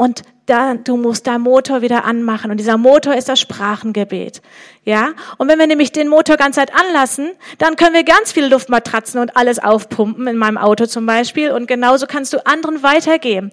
[0.00, 2.50] Und da, du musst deinen Motor wieder anmachen.
[2.50, 4.40] Und dieser Motor ist das Sprachengebet.
[4.82, 5.10] Ja?
[5.36, 9.20] Und wenn wir nämlich den Motor ganz Zeit anlassen, dann können wir ganz viele Luftmatratzen
[9.20, 11.50] und alles aufpumpen, in meinem Auto zum Beispiel.
[11.50, 13.52] Und genauso kannst du anderen weitergeben.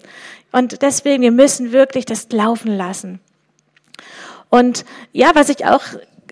[0.50, 3.20] Und deswegen, wir müssen wirklich das laufen lassen.
[4.48, 5.82] Und ja, was ich auch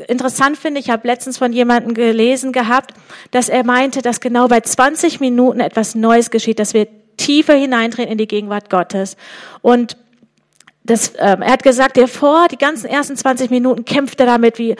[0.08, 2.94] interessant finde, ich habe letztens von jemandem gelesen gehabt,
[3.32, 8.12] dass er meinte, dass genau bei 20 Minuten etwas Neues geschieht, dass wir tiefer hineintreten
[8.12, 9.18] in die Gegenwart Gottes.
[9.60, 9.98] Und
[10.86, 14.58] das, ähm, er hat gesagt, der vor, die ganzen ersten 20 Minuten kämpft er damit
[14.58, 14.76] wie,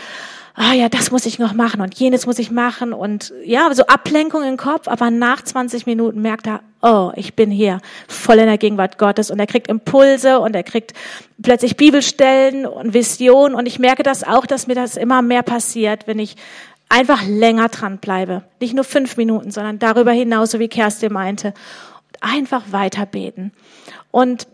[0.55, 3.85] ah ja, das muss ich noch machen und jenes muss ich machen und ja, so
[3.87, 8.47] Ablenkung im Kopf, aber nach 20 Minuten merkt er, oh, ich bin hier voll in
[8.47, 10.95] der Gegenwart Gottes und er kriegt Impulse und er kriegt
[11.42, 16.07] plötzlich Bibelstellen und Visionen und ich merke das auch, dass mir das immer mehr passiert,
[16.07, 16.37] wenn ich
[16.88, 18.42] einfach länger dran bleibe.
[18.61, 21.49] Nicht nur fünf Minuten, sondern darüber hinaus, so wie Kerstin meinte.
[21.49, 23.53] Und einfach weiter beten.
[24.11, 24.47] Und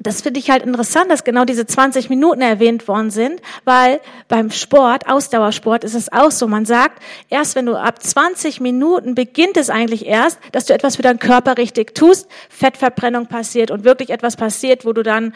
[0.00, 4.50] das finde ich halt interessant, dass genau diese 20 Minuten erwähnt worden sind, weil beim
[4.50, 6.48] Sport, Ausdauersport, ist es auch so.
[6.48, 10.96] Man sagt, erst wenn du ab 20 Minuten beginnt es eigentlich erst, dass du etwas
[10.96, 15.32] für deinen Körper richtig tust, Fettverbrennung passiert und wirklich etwas passiert, wo du dann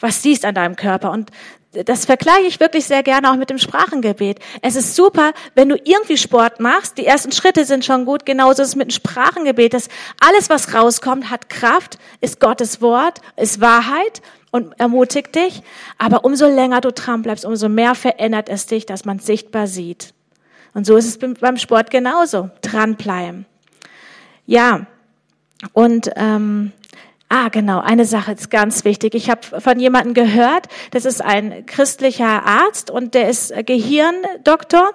[0.00, 1.10] was siehst an deinem Körper.
[1.10, 1.30] Und
[1.72, 4.38] das vergleiche ich wirklich sehr gerne auch mit dem Sprachengebet.
[4.62, 6.96] Es ist super, wenn du irgendwie Sport machst.
[6.96, 8.24] Die ersten Schritte sind schon gut.
[8.24, 9.74] Genauso ist es mit dem Sprachengebet.
[9.74, 9.88] Das
[10.20, 15.62] alles, was rauskommt, hat Kraft, ist Gottes Wort, ist Wahrheit und ermutigt dich.
[15.98, 20.14] Aber umso länger du dran bleibst, umso mehr verändert es dich, dass man sichtbar sieht.
[20.72, 22.50] Und so ist es beim Sport genauso.
[22.62, 23.46] Dranbleiben.
[24.46, 24.86] Ja.
[25.72, 26.72] Und ähm,
[27.30, 29.14] Ah, genau, eine Sache ist ganz wichtig.
[29.14, 34.94] Ich habe von jemandem gehört, das ist ein christlicher Arzt und der ist Gehirndoktor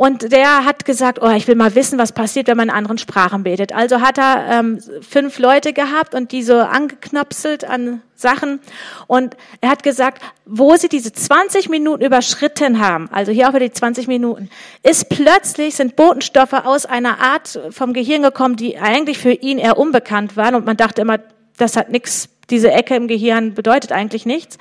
[0.00, 2.96] und der hat gesagt, oh, ich will mal wissen, was passiert, wenn man in anderen
[2.96, 3.74] Sprachen betet.
[3.74, 8.60] Also hat er ähm, fünf Leute gehabt und die so angeknopselt an Sachen.
[9.06, 13.68] Und er hat gesagt, wo sie diese 20 Minuten überschritten haben, also hier auch wieder
[13.68, 14.48] die 20 Minuten,
[14.82, 19.76] ist plötzlich, sind Botenstoffe aus einer Art vom Gehirn gekommen, die eigentlich für ihn eher
[19.76, 20.54] unbekannt waren.
[20.54, 21.18] Und man dachte immer,
[21.60, 24.58] das hat nichts, diese Ecke im Gehirn bedeutet eigentlich nichts.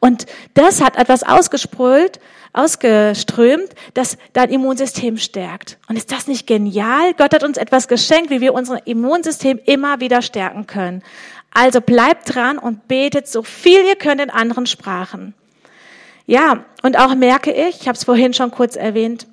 [0.00, 2.20] Und das hat etwas ausgesprüht,
[2.52, 5.78] ausgeströmt, das dein Immunsystem stärkt.
[5.88, 7.14] Und ist das nicht genial?
[7.14, 11.02] Gott hat uns etwas geschenkt, wie wir unser Immunsystem immer wieder stärken können.
[11.52, 15.34] Also bleibt dran und betet so viel ihr könnt in anderen Sprachen.
[16.26, 19.26] Ja, und auch merke ich, ich habe es vorhin schon kurz erwähnt,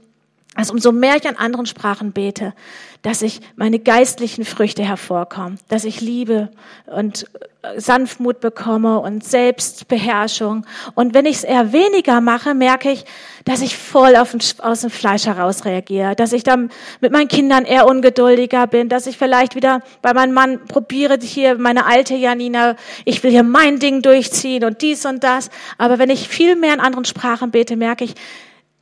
[0.56, 2.54] also umso mehr ich an anderen Sprachen bete,
[3.02, 6.50] dass ich meine geistlichen Früchte hervorkommen, dass ich Liebe
[6.88, 7.28] und
[7.62, 10.66] äh, Sanftmut bekomme und Selbstbeherrschung.
[10.96, 13.06] Und wenn ich es eher weniger mache, merke ich,
[13.44, 17.28] dass ich voll auf den, aus dem Fleisch heraus reagiere, dass ich dann mit meinen
[17.28, 22.16] Kindern eher ungeduldiger bin, dass ich vielleicht wieder bei meinem Mann probiere, hier meine alte
[22.16, 25.50] Janina, ich will hier mein Ding durchziehen und dies und das.
[25.78, 28.16] Aber wenn ich viel mehr in anderen Sprachen bete, merke ich,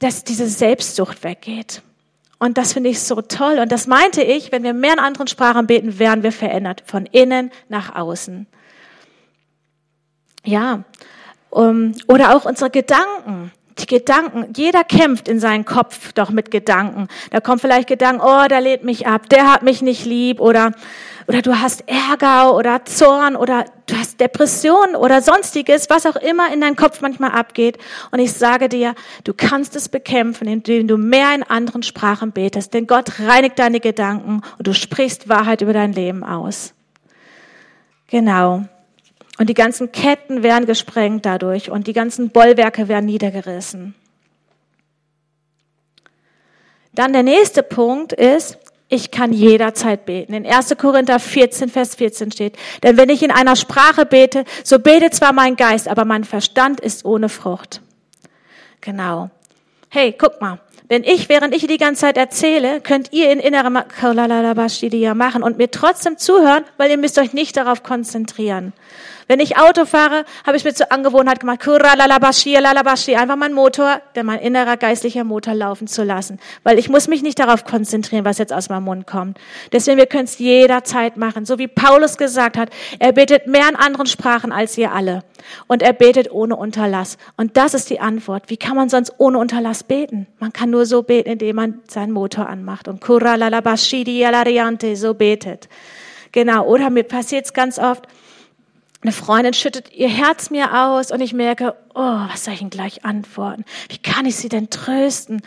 [0.04, 1.82] dass diese Selbstsucht weggeht.
[2.38, 3.60] Und das finde ich so toll.
[3.60, 7.06] Und das meinte ich, wenn wir mehr in anderen Sprachen beten, werden wir verändert, von
[7.06, 8.46] innen nach außen.
[10.44, 10.84] Ja,
[11.50, 13.54] um, oder auch unsere Gedanken.
[13.80, 17.08] Die Gedanken, jeder kämpft in seinen Kopf doch mit Gedanken.
[17.32, 20.74] Da kommen vielleicht Gedanken, oh, der lädt mich ab, der hat mich nicht lieb oder
[21.28, 26.54] oder du hast Ärger oder Zorn oder du hast Depression oder sonstiges, was auch immer
[26.54, 27.78] in deinem Kopf manchmal abgeht.
[28.12, 32.74] Und ich sage dir, du kannst es bekämpfen, indem du mehr in anderen Sprachen betest.
[32.74, 36.74] Denn Gott reinigt deine Gedanken und du sprichst Wahrheit über dein Leben aus.
[38.08, 38.66] Genau.
[39.40, 43.96] Und die ganzen Ketten werden gesprengt dadurch und die ganzen Bollwerke werden niedergerissen.
[46.94, 48.60] Dann der nächste Punkt ist,
[48.94, 50.34] ich kann jederzeit beten.
[50.34, 50.78] In 1.
[50.78, 55.34] Korinther 14, Vers 14 steht, denn wenn ich in einer Sprache bete, so betet zwar
[55.34, 57.82] mein Geist, aber mein Verstand ist ohne Frucht.
[58.82, 59.32] Genau.
[59.90, 60.60] Hey, guck mal.
[60.94, 63.80] Wenn ich, während ich die ganze Zeit erzähle, könnt ihr in innerem
[65.16, 68.74] machen und mir trotzdem zuhören, weil ihr müsst euch nicht darauf konzentrieren.
[69.28, 74.40] Wenn ich Auto fahre, habe ich mir zur Angewohnheit gemacht, einfach meinen Motor, der mein
[74.40, 76.40] innerer geistlicher Motor laufen zu lassen.
[76.62, 79.40] Weil ich muss mich nicht darauf konzentrieren, was jetzt aus meinem Mund kommt.
[79.72, 81.48] Deswegen, wir können es jederzeit machen.
[81.48, 85.24] So wie Paulus gesagt hat, er betet mehr in anderen Sprachen als ihr alle.
[85.68, 87.18] Und er betet ohne Unterlass.
[87.38, 88.50] Und das ist die Antwort.
[88.50, 90.28] Wie kann man sonst ohne Unterlass beten?
[90.40, 93.02] Man kann nur so beten, indem man seinen Motor anmacht und
[94.96, 95.70] so betet.
[96.32, 96.66] Genau.
[96.66, 98.08] Oder mir passiert es ganz oft,
[99.04, 102.00] eine Freundin schüttet ihr Herz mir aus und ich merke, oh,
[102.32, 103.66] was soll ich denn gleich antworten?
[103.90, 105.42] Wie kann ich sie denn trösten?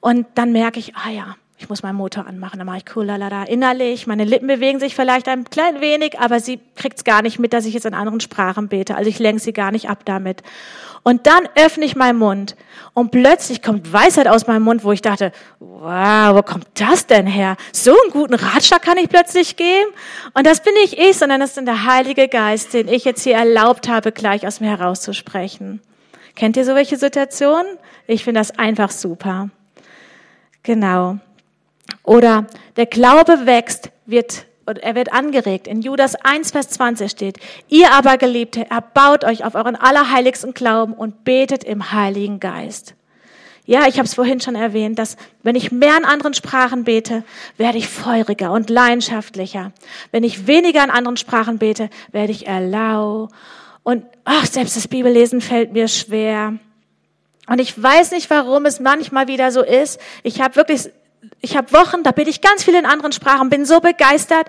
[0.00, 3.04] Und dann merke ich, ah ja, ich muss meinen Motor anmachen, dann mache ich cool,
[3.04, 4.06] lalala, innerlich.
[4.06, 7.52] Meine Lippen bewegen sich vielleicht ein klein wenig, aber sie kriegt es gar nicht mit,
[7.52, 8.96] dass ich jetzt in anderen Sprachen bete.
[8.96, 10.42] Also ich lenke sie gar nicht ab damit.
[11.02, 12.56] Und dann öffne ich meinen Mund
[12.94, 17.26] und plötzlich kommt Weisheit aus meinem Mund, wo ich dachte, wow, wo kommt das denn
[17.26, 17.56] her?
[17.72, 19.90] So einen guten Ratschlag kann ich plötzlich geben?
[20.32, 23.36] Und das bin nicht ich, sondern das ist der Heilige Geist, den ich jetzt hier
[23.36, 25.82] erlaubt habe, gleich aus mir herauszusprechen.
[26.36, 27.76] Kennt ihr so welche Situationen?
[28.06, 29.50] Ich finde das einfach super.
[30.62, 31.18] Genau.
[32.02, 35.66] Oder der Glaube wächst, wird er wird angeregt.
[35.66, 40.92] In Judas 1, Vers 20 steht, ihr aber Geliebte, erbaut euch auf euren allerheiligsten Glauben
[40.94, 42.94] und betet im Heiligen Geist.
[43.66, 47.22] Ja, ich habe es vorhin schon erwähnt, dass wenn ich mehr in anderen Sprachen bete,
[47.56, 49.72] werde ich feuriger und leidenschaftlicher.
[50.10, 53.28] Wenn ich weniger in anderen Sprachen bete, werde ich erlau.
[53.82, 56.54] Und ach, selbst das Bibellesen fällt mir schwer.
[57.46, 60.00] Und ich weiß nicht, warum es manchmal wieder so ist.
[60.22, 60.90] Ich habe wirklich
[61.40, 64.48] ich habe Wochen, da bete ich ganz viel in anderen Sprachen, bin so begeistert.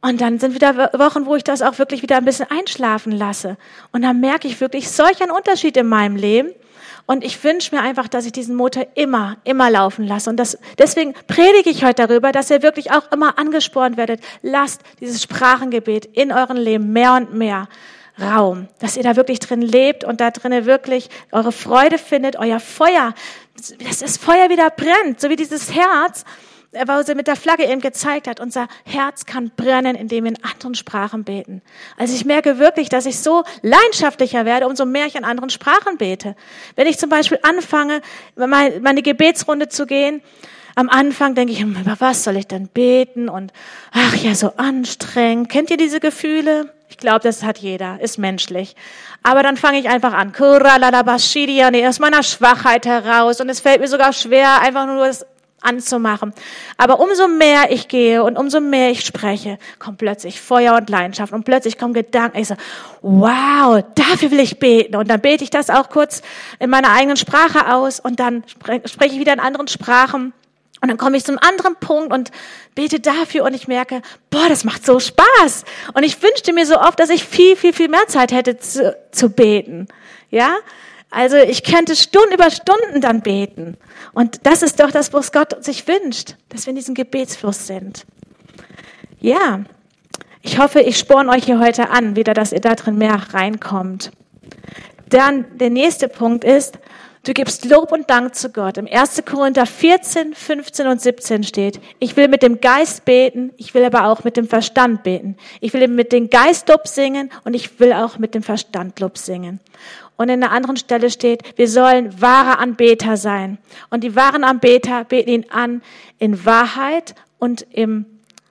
[0.00, 3.56] Und dann sind wieder Wochen, wo ich das auch wirklich wieder ein bisschen einschlafen lasse.
[3.90, 6.50] Und dann merke ich wirklich solch einen Unterschied in meinem Leben.
[7.06, 10.30] Und ich wünsche mir einfach, dass ich diesen Motor immer, immer laufen lasse.
[10.30, 14.20] Und das, deswegen predige ich heute darüber, dass ihr wirklich auch immer angespornt werdet.
[14.42, 17.66] Lasst dieses Sprachengebet in euren Leben mehr und mehr
[18.20, 22.60] Raum, dass ihr da wirklich drin lebt und da drinnen wirklich eure Freude findet, euer
[22.60, 23.14] Feuer,
[23.86, 26.24] dass das Feuer wieder brennt, so wie dieses Herz,
[26.72, 28.40] äh, was sie mit der Flagge eben gezeigt hat.
[28.40, 31.62] Unser Herz kann brennen, indem wir in anderen Sprachen beten.
[31.96, 35.96] Also ich merke wirklich, dass ich so leidenschaftlicher werde, umso mehr ich in anderen Sprachen
[35.96, 36.36] bete.
[36.76, 38.02] Wenn ich zum Beispiel anfange,
[38.36, 40.22] meine Gebetsrunde zu gehen,
[40.78, 43.28] am Anfang denke ich, über was soll ich denn beten?
[43.28, 43.52] Und
[43.90, 45.48] ach ja, so anstrengend.
[45.48, 46.72] Kennt ihr diese Gefühle?
[46.88, 48.76] Ich glaube, das hat jeder, ist menschlich.
[49.24, 50.32] Aber dann fange ich einfach an.
[50.38, 53.40] Aus meiner Schwachheit heraus.
[53.40, 55.26] Und es fällt mir sogar schwer, einfach nur das
[55.60, 56.32] anzumachen.
[56.76, 61.32] Aber umso mehr ich gehe und umso mehr ich spreche, kommt plötzlich Feuer und Leidenschaft
[61.32, 62.38] und plötzlich kommen Gedanken.
[62.38, 62.54] Ich so,
[63.02, 64.94] wow, dafür will ich beten.
[64.94, 66.22] Und dann bete ich das auch kurz
[66.60, 70.32] in meiner eigenen Sprache aus und dann spreche ich wieder in anderen Sprachen.
[70.80, 72.30] Und dann komme ich zum anderen Punkt und
[72.74, 75.64] bete dafür und ich merke, boah, das macht so Spaß.
[75.94, 78.96] Und ich wünschte mir so oft, dass ich viel, viel, viel mehr Zeit hätte zu,
[79.10, 79.88] zu beten.
[80.30, 80.56] Ja?
[81.10, 83.76] Also ich könnte Stunden über Stunden dann beten.
[84.12, 88.04] Und das ist doch das, was Gott sich wünscht, dass wir in diesem Gebetsfluss sind.
[89.20, 89.60] Ja,
[90.42, 94.12] ich hoffe, ich sporn euch hier heute an, wieder, dass ihr da drin mehr reinkommt.
[95.08, 96.78] Dann der nächste Punkt ist,
[97.24, 98.78] du gibst Lob und Dank zu Gott.
[98.78, 99.22] Im 1.
[99.24, 104.06] Korinther 14, 15 und 17 steht, ich will mit dem Geist beten, ich will aber
[104.06, 105.36] auch mit dem Verstand beten.
[105.60, 109.18] Ich will mit dem Geist Lob singen und ich will auch mit dem Verstand Lob
[109.18, 109.60] singen.
[110.16, 113.58] Und in einer anderen Stelle steht, wir sollen wahre Anbeter sein.
[113.88, 115.80] Und die wahren Anbeter beten ihn an
[116.18, 118.04] in Wahrheit und im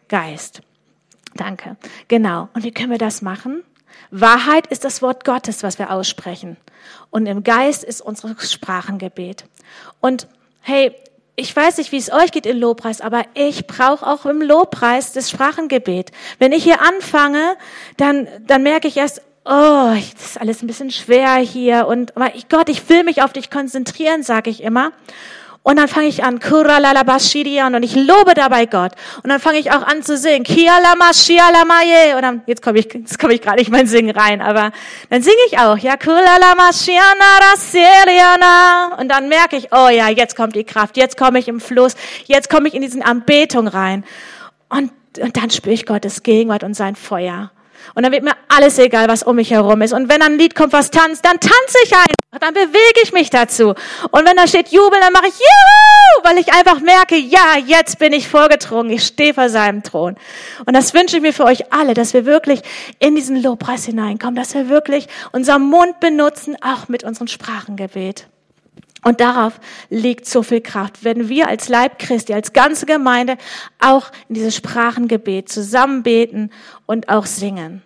[0.07, 0.61] Geist.
[1.35, 1.75] Danke.
[2.07, 2.47] Genau.
[2.53, 3.63] Und wie können wir das machen?
[4.11, 6.57] Wahrheit ist das Wort Gottes, was wir aussprechen.
[7.09, 9.45] Und im Geist ist unsere Sprachengebet.
[9.99, 10.27] Und
[10.61, 10.95] hey,
[11.35, 15.13] ich weiß nicht, wie es euch geht im Lobpreis, aber ich brauche auch im Lobpreis
[15.13, 16.11] das Sprachengebet.
[16.39, 17.55] Wenn ich hier anfange,
[17.97, 22.13] dann, dann merke ich erst, oh, das ist alles ein bisschen schwer hier und
[22.49, 24.91] Gott, ich will mich auf dich konzentrieren, sage ich immer.
[25.63, 28.93] Und dann fange ich an, Kuralalabashidian, und ich lobe dabei Gott.
[29.21, 32.15] Und dann fange ich auch an zu singen, Kialamashialamaye.
[32.15, 34.71] Und dann, jetzt komme ich, jetzt komme ich gerade nicht mein Singen rein, aber
[35.09, 37.57] dann singe ich auch, ja, Kulalamashiana
[38.97, 41.95] Und dann merke ich, oh ja, jetzt kommt die Kraft, jetzt komme ich im Fluss,
[42.25, 44.05] jetzt komme ich in diesen Anbetung rein.
[44.69, 47.51] Und, und dann spüre ich Gottes Gegenwart und sein Feuer.
[47.97, 49.91] Und dann wird mir alles egal, was um mich herum ist.
[49.91, 52.39] Und wenn ein Lied kommt, was tanzt, dann tanze ich einfach.
[52.39, 53.69] Dann bewege ich mich dazu.
[53.69, 57.97] Und wenn da steht Jubel, dann mache ich Juhu, weil ich einfach merke, ja, jetzt
[57.97, 58.91] bin ich vorgedrungen.
[58.91, 60.15] Ich stehe vor seinem Thron.
[60.67, 62.61] Und das wünsche ich mir für euch alle, dass wir wirklich
[62.99, 68.27] in diesen Lobpreis hineinkommen, dass wir wirklich unseren Mund benutzen, auch mit unserem Sprachengebet.
[69.03, 73.37] Und darauf liegt so viel Kraft, wenn wir als Leib Christi, als ganze Gemeinde
[73.79, 76.51] auch in dieses Sprachengebet zusammen beten
[76.85, 77.81] und auch singen.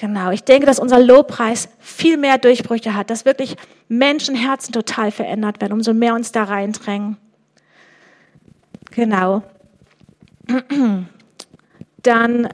[0.00, 3.56] Genau, ich denke, dass unser Lobpreis viel mehr Durchbrüche hat, dass wirklich
[3.88, 7.18] Menschenherzen total verändert werden, umso mehr uns da reindrängen.
[8.92, 9.42] Genau.
[12.02, 12.48] Dann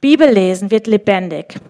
[0.00, 1.60] Bibel lesen wird lebendig.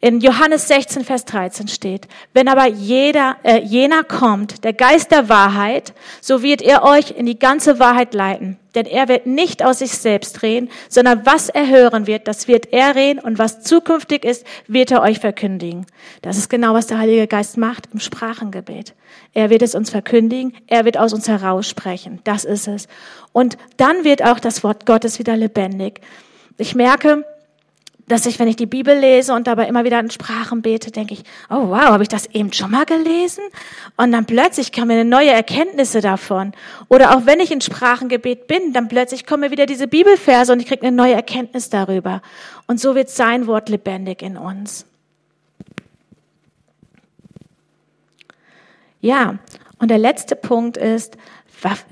[0.00, 5.28] In Johannes 16, Vers 13 steht, wenn aber jeder, äh, jener kommt, der Geist der
[5.28, 8.56] Wahrheit, so wird er euch in die ganze Wahrheit leiten.
[8.78, 12.72] Denn er wird nicht aus sich selbst reden, sondern was er hören wird, das wird
[12.72, 15.84] er reden und was zukünftig ist, wird er euch verkündigen.
[16.22, 18.94] Das ist genau, was der Heilige Geist macht im Sprachengebet.
[19.34, 22.20] Er wird es uns verkündigen, er wird aus uns heraussprechen.
[22.22, 22.86] Das ist es.
[23.32, 26.00] Und dann wird auch das Wort Gottes wieder lebendig.
[26.56, 27.24] Ich merke,
[28.08, 31.14] dass ich, wenn ich die Bibel lese und dabei immer wieder in Sprachen bete, denke
[31.14, 33.44] ich, oh wow, habe ich das eben schon mal gelesen?
[33.96, 36.52] Und dann plötzlich kommen mir neue Erkenntnisse davon.
[36.88, 40.60] Oder auch wenn ich in Sprachengebet bin, dann plötzlich kommen mir wieder diese Bibelverse und
[40.60, 42.22] ich kriege eine neue Erkenntnis darüber.
[42.66, 44.86] Und so wird sein Wort lebendig in uns.
[49.00, 49.38] Ja,
[49.78, 51.16] und der letzte Punkt ist,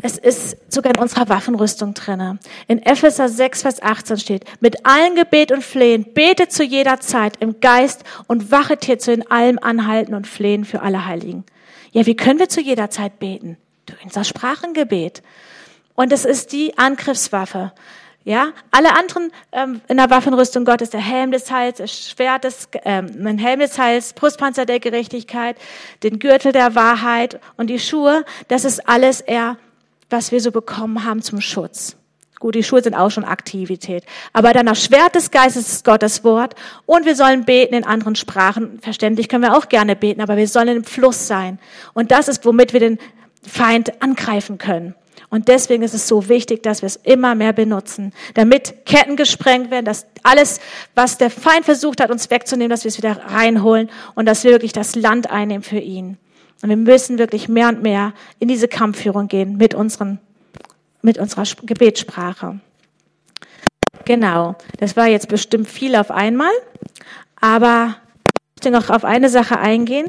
[0.02, 2.38] es ist sogar in unserer Waffenrüstung drinne.
[2.68, 7.36] In Epheser 6, Vers 18 steht, mit allen Gebet und Flehen, betet zu jeder Zeit
[7.40, 11.44] im Geist und wachet hierzu in allem Anhalten und Flehen für alle Heiligen.
[11.90, 13.56] Ja, wie können wir zu jeder Zeit beten?
[13.86, 15.22] Durch unser Sprachengebet.
[15.94, 17.72] Und es ist die Angriffswaffe.
[18.26, 22.68] Ja, alle anderen ähm, in der Waffenrüstung Gottes, der Helm des Heils, das Schwert des,
[22.82, 25.56] ähm, ein Helm des Heils, Brustpanzer der Gerechtigkeit,
[26.02, 29.58] den Gürtel der Wahrheit und die Schuhe, das ist alles eher,
[30.10, 31.94] was wir so bekommen haben zum Schutz.
[32.40, 34.02] Gut, die Schuhe sind auch schon Aktivität.
[34.32, 38.16] Aber dann das Schwert des Geistes ist Gottes Wort und wir sollen beten in anderen
[38.16, 38.80] Sprachen.
[38.80, 41.60] Verständlich können wir auch gerne beten, aber wir sollen im Fluss sein.
[41.94, 42.98] Und das ist, womit wir den
[43.46, 44.96] Feind angreifen können.
[45.28, 49.70] Und deswegen ist es so wichtig, dass wir es immer mehr benutzen, damit Ketten gesprengt
[49.70, 50.60] werden, dass alles,
[50.94, 54.52] was der Feind versucht hat, uns wegzunehmen, dass wir es wieder reinholen und dass wir
[54.52, 56.16] wirklich das Land einnehmen für ihn.
[56.62, 60.20] Und wir müssen wirklich mehr und mehr in diese Kampfführung gehen mit, unseren,
[61.02, 62.60] mit unserer Gebetssprache.
[64.04, 66.52] Genau, das war jetzt bestimmt viel auf einmal,
[67.40, 67.96] aber
[68.58, 70.06] ich möchte noch auf eine Sache eingehen.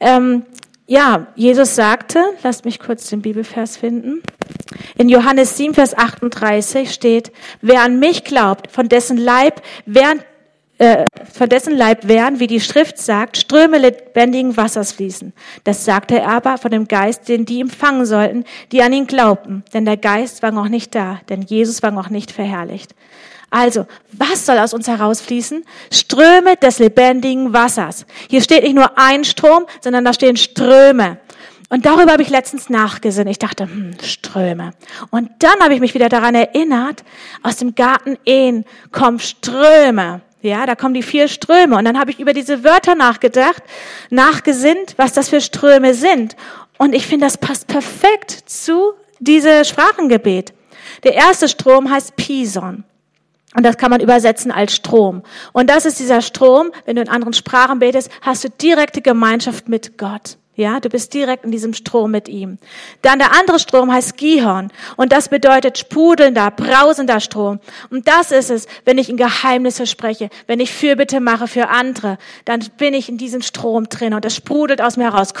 [0.00, 0.44] Ähm,
[0.86, 4.22] ja, Jesus sagte, lasst mich kurz den Bibelvers finden.
[4.96, 7.32] In Johannes 7, Vers 38 steht,
[7.62, 10.20] wer an mich glaubt, von dessen Leib werden,
[10.78, 15.32] äh, von dessen Leib werden, wie die Schrift sagt, Ströme lebendigen Wassers fließen.
[15.62, 19.64] Das sagte er aber von dem Geist, den die empfangen sollten, die an ihn glaubten.
[19.72, 22.94] Denn der Geist war noch nicht da, denn Jesus war noch nicht verherrlicht.
[23.54, 25.64] Also, was soll aus uns herausfließen?
[25.92, 28.04] Ströme des lebendigen Wassers.
[28.28, 31.18] Hier steht nicht nur ein Strom, sondern da stehen Ströme.
[31.68, 33.30] Und darüber habe ich letztens nachgesinnt.
[33.30, 34.72] Ich dachte, hm, Ströme.
[35.12, 37.04] Und dann habe ich mich wieder daran erinnert,
[37.44, 40.22] aus dem Garten Ehen kommen Ströme.
[40.42, 41.76] Ja, da kommen die vier Ströme.
[41.76, 43.62] Und dann habe ich über diese Wörter nachgedacht,
[44.10, 46.34] nachgesinnt, was das für Ströme sind.
[46.76, 50.52] Und ich finde, das passt perfekt zu diesem Sprachengebet.
[51.04, 52.82] Der erste Strom heißt Pison.
[53.56, 55.22] Und das kann man übersetzen als Strom.
[55.52, 59.68] Und das ist dieser Strom, wenn du in anderen Sprachen betest, hast du direkte Gemeinschaft
[59.68, 60.36] mit Gott.
[60.56, 62.58] Ja, du bist direkt in diesem Strom mit ihm.
[63.02, 67.58] Dann der andere Strom heißt Gihon und das bedeutet sprudelnder, brausender Strom.
[67.90, 72.18] Und das ist es, wenn ich in Geheimnisse spreche, wenn ich Fürbitte mache für andere,
[72.44, 75.32] dann bin ich in diesem Strom drin und es sprudelt aus mir heraus.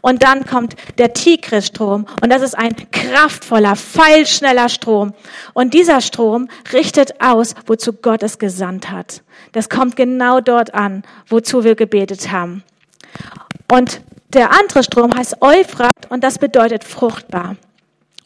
[0.00, 5.12] Und dann kommt der Tigris-Strom und das ist ein kraftvoller, pfeilschneller Strom.
[5.52, 9.22] Und dieser Strom richtet aus, wozu Gott es gesandt hat.
[9.52, 12.62] Das kommt genau dort an, wozu wir gebetet haben.
[13.70, 14.00] Und
[14.32, 17.56] der andere Strom heißt Euphrat und das bedeutet fruchtbar.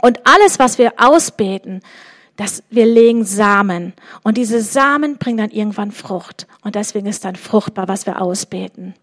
[0.03, 1.83] Und alles, was wir ausbeten,
[2.37, 7.35] dass wir legen Samen und diese Samen bringen dann irgendwann Frucht und deswegen ist dann
[7.35, 8.95] fruchtbar, was wir ausbeten.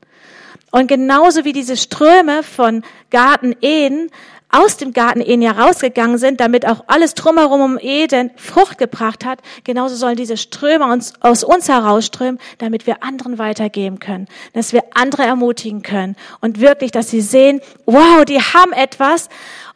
[0.71, 4.09] Und genauso wie diese Ströme von Garten Eden
[4.53, 9.39] aus dem Garten Eden herausgegangen sind, damit auch alles drumherum um Eden Frucht gebracht hat,
[9.63, 14.83] genauso sollen diese Ströme uns, aus uns herausströmen, damit wir anderen weitergeben können, dass wir
[14.93, 19.29] andere ermutigen können und wirklich, dass sie sehen, wow, die haben etwas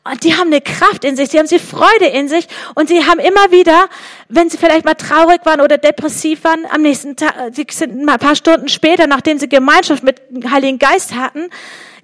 [0.04, 3.04] und die haben eine Kraft in sich, sie haben sie Freude in sich und sie
[3.06, 3.90] haben immer wieder,
[4.30, 8.20] wenn sie vielleicht mal traurig waren oder depressiv waren, am nächsten Tag, sie sind ein
[8.20, 11.50] paar Stunden später, nachdem sie Gemeinschaft mit dem Heiligen Geist hatten,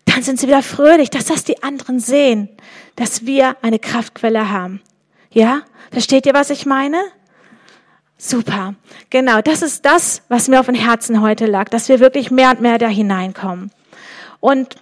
[0.05, 2.49] dann sind sie wieder fröhlich, dass das die anderen sehen,
[2.95, 4.81] dass wir eine Kraftquelle haben.
[5.31, 5.61] Ja?
[5.91, 7.01] Versteht ihr, was ich meine?
[8.17, 8.75] Super.
[9.09, 12.51] Genau, das ist das, was mir auf dem Herzen heute lag, dass wir wirklich mehr
[12.51, 13.71] und mehr da hineinkommen.
[14.39, 14.75] Und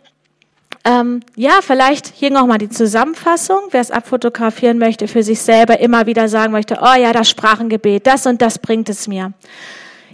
[0.84, 3.60] ähm, ja, vielleicht hier nochmal die Zusammenfassung.
[3.70, 8.08] Wer es abfotografieren möchte, für sich selber immer wieder sagen möchte, oh ja, das Sprachengebet,
[8.08, 9.34] das und das bringt es mir.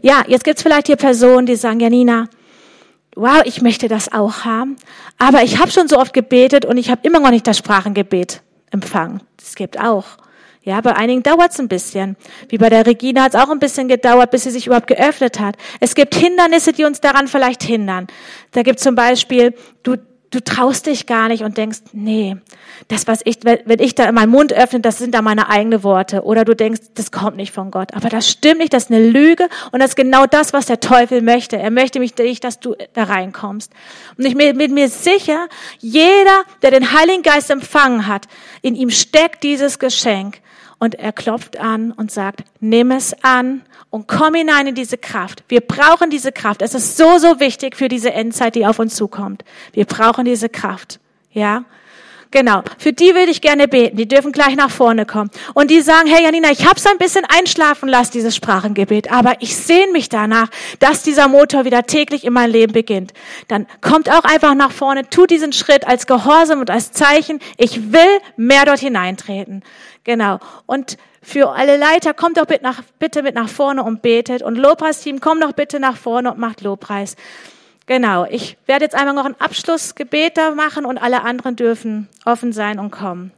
[0.02, 2.28] Ja, jetzt gibt's vielleicht hier Personen, die sagen, ja Nina,
[3.18, 4.78] wow, ich möchte das auch haben.
[5.18, 8.42] Aber ich habe schon so oft gebetet und ich habe immer noch nicht das Sprachengebet
[8.72, 9.22] empfangen.
[9.38, 10.06] Das gibt auch.
[10.62, 12.18] Ja, bei einigen dauert es ein bisschen.
[12.50, 15.40] Wie bei der Regina hat es auch ein bisschen gedauert, bis sie sich überhaupt geöffnet
[15.40, 15.56] hat.
[15.80, 18.08] Es gibt Hindernisse, die uns daran vielleicht hindern.
[18.52, 19.54] Da gibt zum Beispiel,
[19.84, 19.96] du,
[20.32, 22.38] du traust dich gar nicht und denkst, nee,
[22.88, 26.24] das, was ich, wenn ich da meinen Mund öffne, das sind da meine eigenen Worte.
[26.24, 27.94] Oder du denkst, das kommt nicht von Gott.
[27.94, 30.80] Aber das stimmt nicht, das ist eine Lüge und das ist genau das, was der
[30.80, 31.58] Teufel möchte.
[31.58, 33.72] Er möchte mich nicht, dass du da reinkommst.
[34.18, 35.48] Und ich bin mir sicher,
[35.80, 38.28] jeder, der den Heiligen Geist empfangen hat,
[38.62, 40.40] in ihm steckt dieses Geschenk.
[40.80, 45.44] Und er klopft an und sagt, nimm es an und komm hinein in diese Kraft.
[45.48, 46.62] Wir brauchen diese Kraft.
[46.62, 49.44] Es ist so, so wichtig für diese Endzeit, die auf uns zukommt.
[49.74, 51.00] Wir brauchen diese Kraft.
[51.32, 51.64] Ja?
[52.32, 52.62] Genau.
[52.78, 53.96] Für die würde ich gerne beten.
[53.98, 55.32] Die dürfen gleich nach vorne kommen.
[55.54, 59.36] Und die sagen, hey Janina, ich habe es ein bisschen einschlafen lassen, dieses Sprachengebet, aber
[59.40, 60.50] ich sehne mich danach,
[60.80, 63.14] dass dieser Motor wieder täglich in mein Leben beginnt.
[63.48, 67.40] Dann kommt auch einfach nach vorne, tu diesen Schritt als Gehorsam und als Zeichen.
[67.58, 69.64] Ich will mehr dort hineintreten.
[70.08, 70.40] Genau.
[70.66, 74.42] Und für alle Leiter, kommt doch bitte, nach, bitte mit nach vorne und betet.
[74.42, 77.18] Und Lobpreisteam, komm doch bitte nach vorne und macht Lobpreis.
[77.88, 82.54] Genau, ich werde jetzt einmal noch ein Abschlussgebet da machen und alle anderen dürfen offen
[82.54, 83.34] sein und kommen.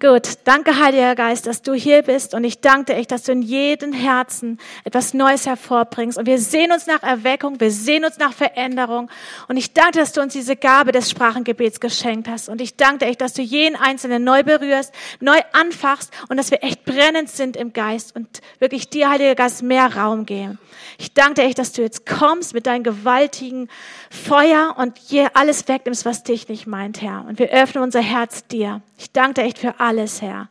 [0.00, 3.32] Gut, danke Heiliger Geist, dass du hier bist und ich danke dir echt, dass du
[3.32, 8.16] in jedem Herzen etwas Neues hervorbringst und wir sehen uns nach Erweckung, wir sehen uns
[8.16, 9.10] nach Veränderung
[9.48, 12.98] und ich danke, dass du uns diese Gabe des Sprachengebets geschenkt hast und ich danke
[12.98, 17.28] dir echt, dass du jeden Einzelnen neu berührst, neu anfachst und dass wir echt brennend
[17.28, 20.60] sind im Geist und wirklich dir, Heiliger Geist, mehr Raum geben.
[20.98, 23.68] Ich danke dir echt, dass du jetzt kommst mit deinem gewaltigen
[24.10, 27.24] Feuer und hier alles wegnimmst, was dich nicht meint, Herr.
[27.28, 28.80] Und wir öffnen unser Herz dir.
[28.96, 29.87] Ich danke dir echt für alles,
[30.20, 30.48] Herr.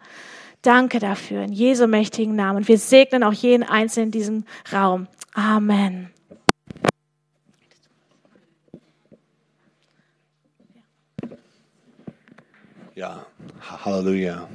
[0.64, 2.68] Danke dafür in Jesu mächtigen Namen.
[2.68, 5.08] Wir segnen auch jeden Einzelnen in diesem Raum.
[5.34, 6.10] Amen.
[12.96, 13.26] Ja,
[13.86, 14.48] Halleluja.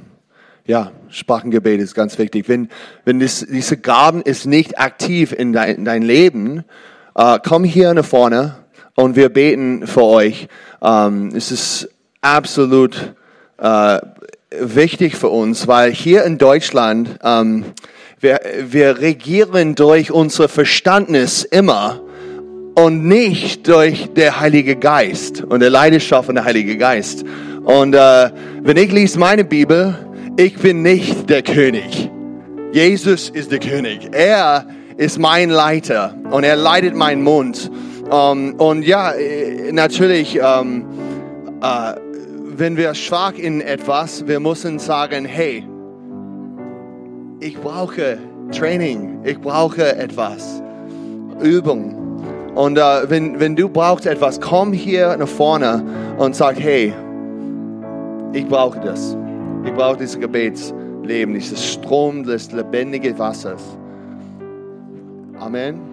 [0.65, 2.49] Ja, Sprachengebet ist ganz wichtig.
[2.49, 2.69] Wenn,
[3.05, 6.65] wenn das, diese Gaben ist nicht aktiv in dein, in dein Leben
[7.15, 8.55] äh, komm hier nach vorne
[8.95, 10.47] und wir beten für euch.
[10.81, 11.89] Ähm, es ist
[12.21, 13.13] absolut
[13.57, 13.99] äh,
[14.59, 17.65] wichtig für uns, weil hier in Deutschland, ähm,
[18.19, 22.01] wir, wir regieren durch unser Verstandnis immer
[22.75, 27.23] und nicht durch der Heilige Geist und der Leidenschaft von der Heilige Geist.
[27.63, 28.29] Und äh,
[28.61, 29.95] wenn ich lese meine Bibel,
[30.37, 32.09] ich bin nicht der König.
[32.71, 34.09] Jesus ist der König.
[34.11, 34.65] Er
[34.97, 37.69] ist mein Leiter und er leitet meinen Mund.
[38.09, 40.85] Um, und ja, äh, natürlich, um,
[41.63, 41.93] uh,
[42.57, 45.63] wenn wir schwach in etwas, wir müssen sagen, hey,
[47.39, 48.17] ich brauche
[48.51, 50.61] Training, ich brauche etwas,
[51.41, 51.99] Übung.
[52.55, 55.83] Und uh, wenn, wenn du brauchst etwas, komm hier nach vorne
[56.17, 56.93] und sag, hey,
[58.33, 59.17] ich brauche das.
[59.65, 63.61] Ich brauche dieses Gebetsleben, dieses Strom des lebendigen Wassers.
[65.39, 65.92] Amen.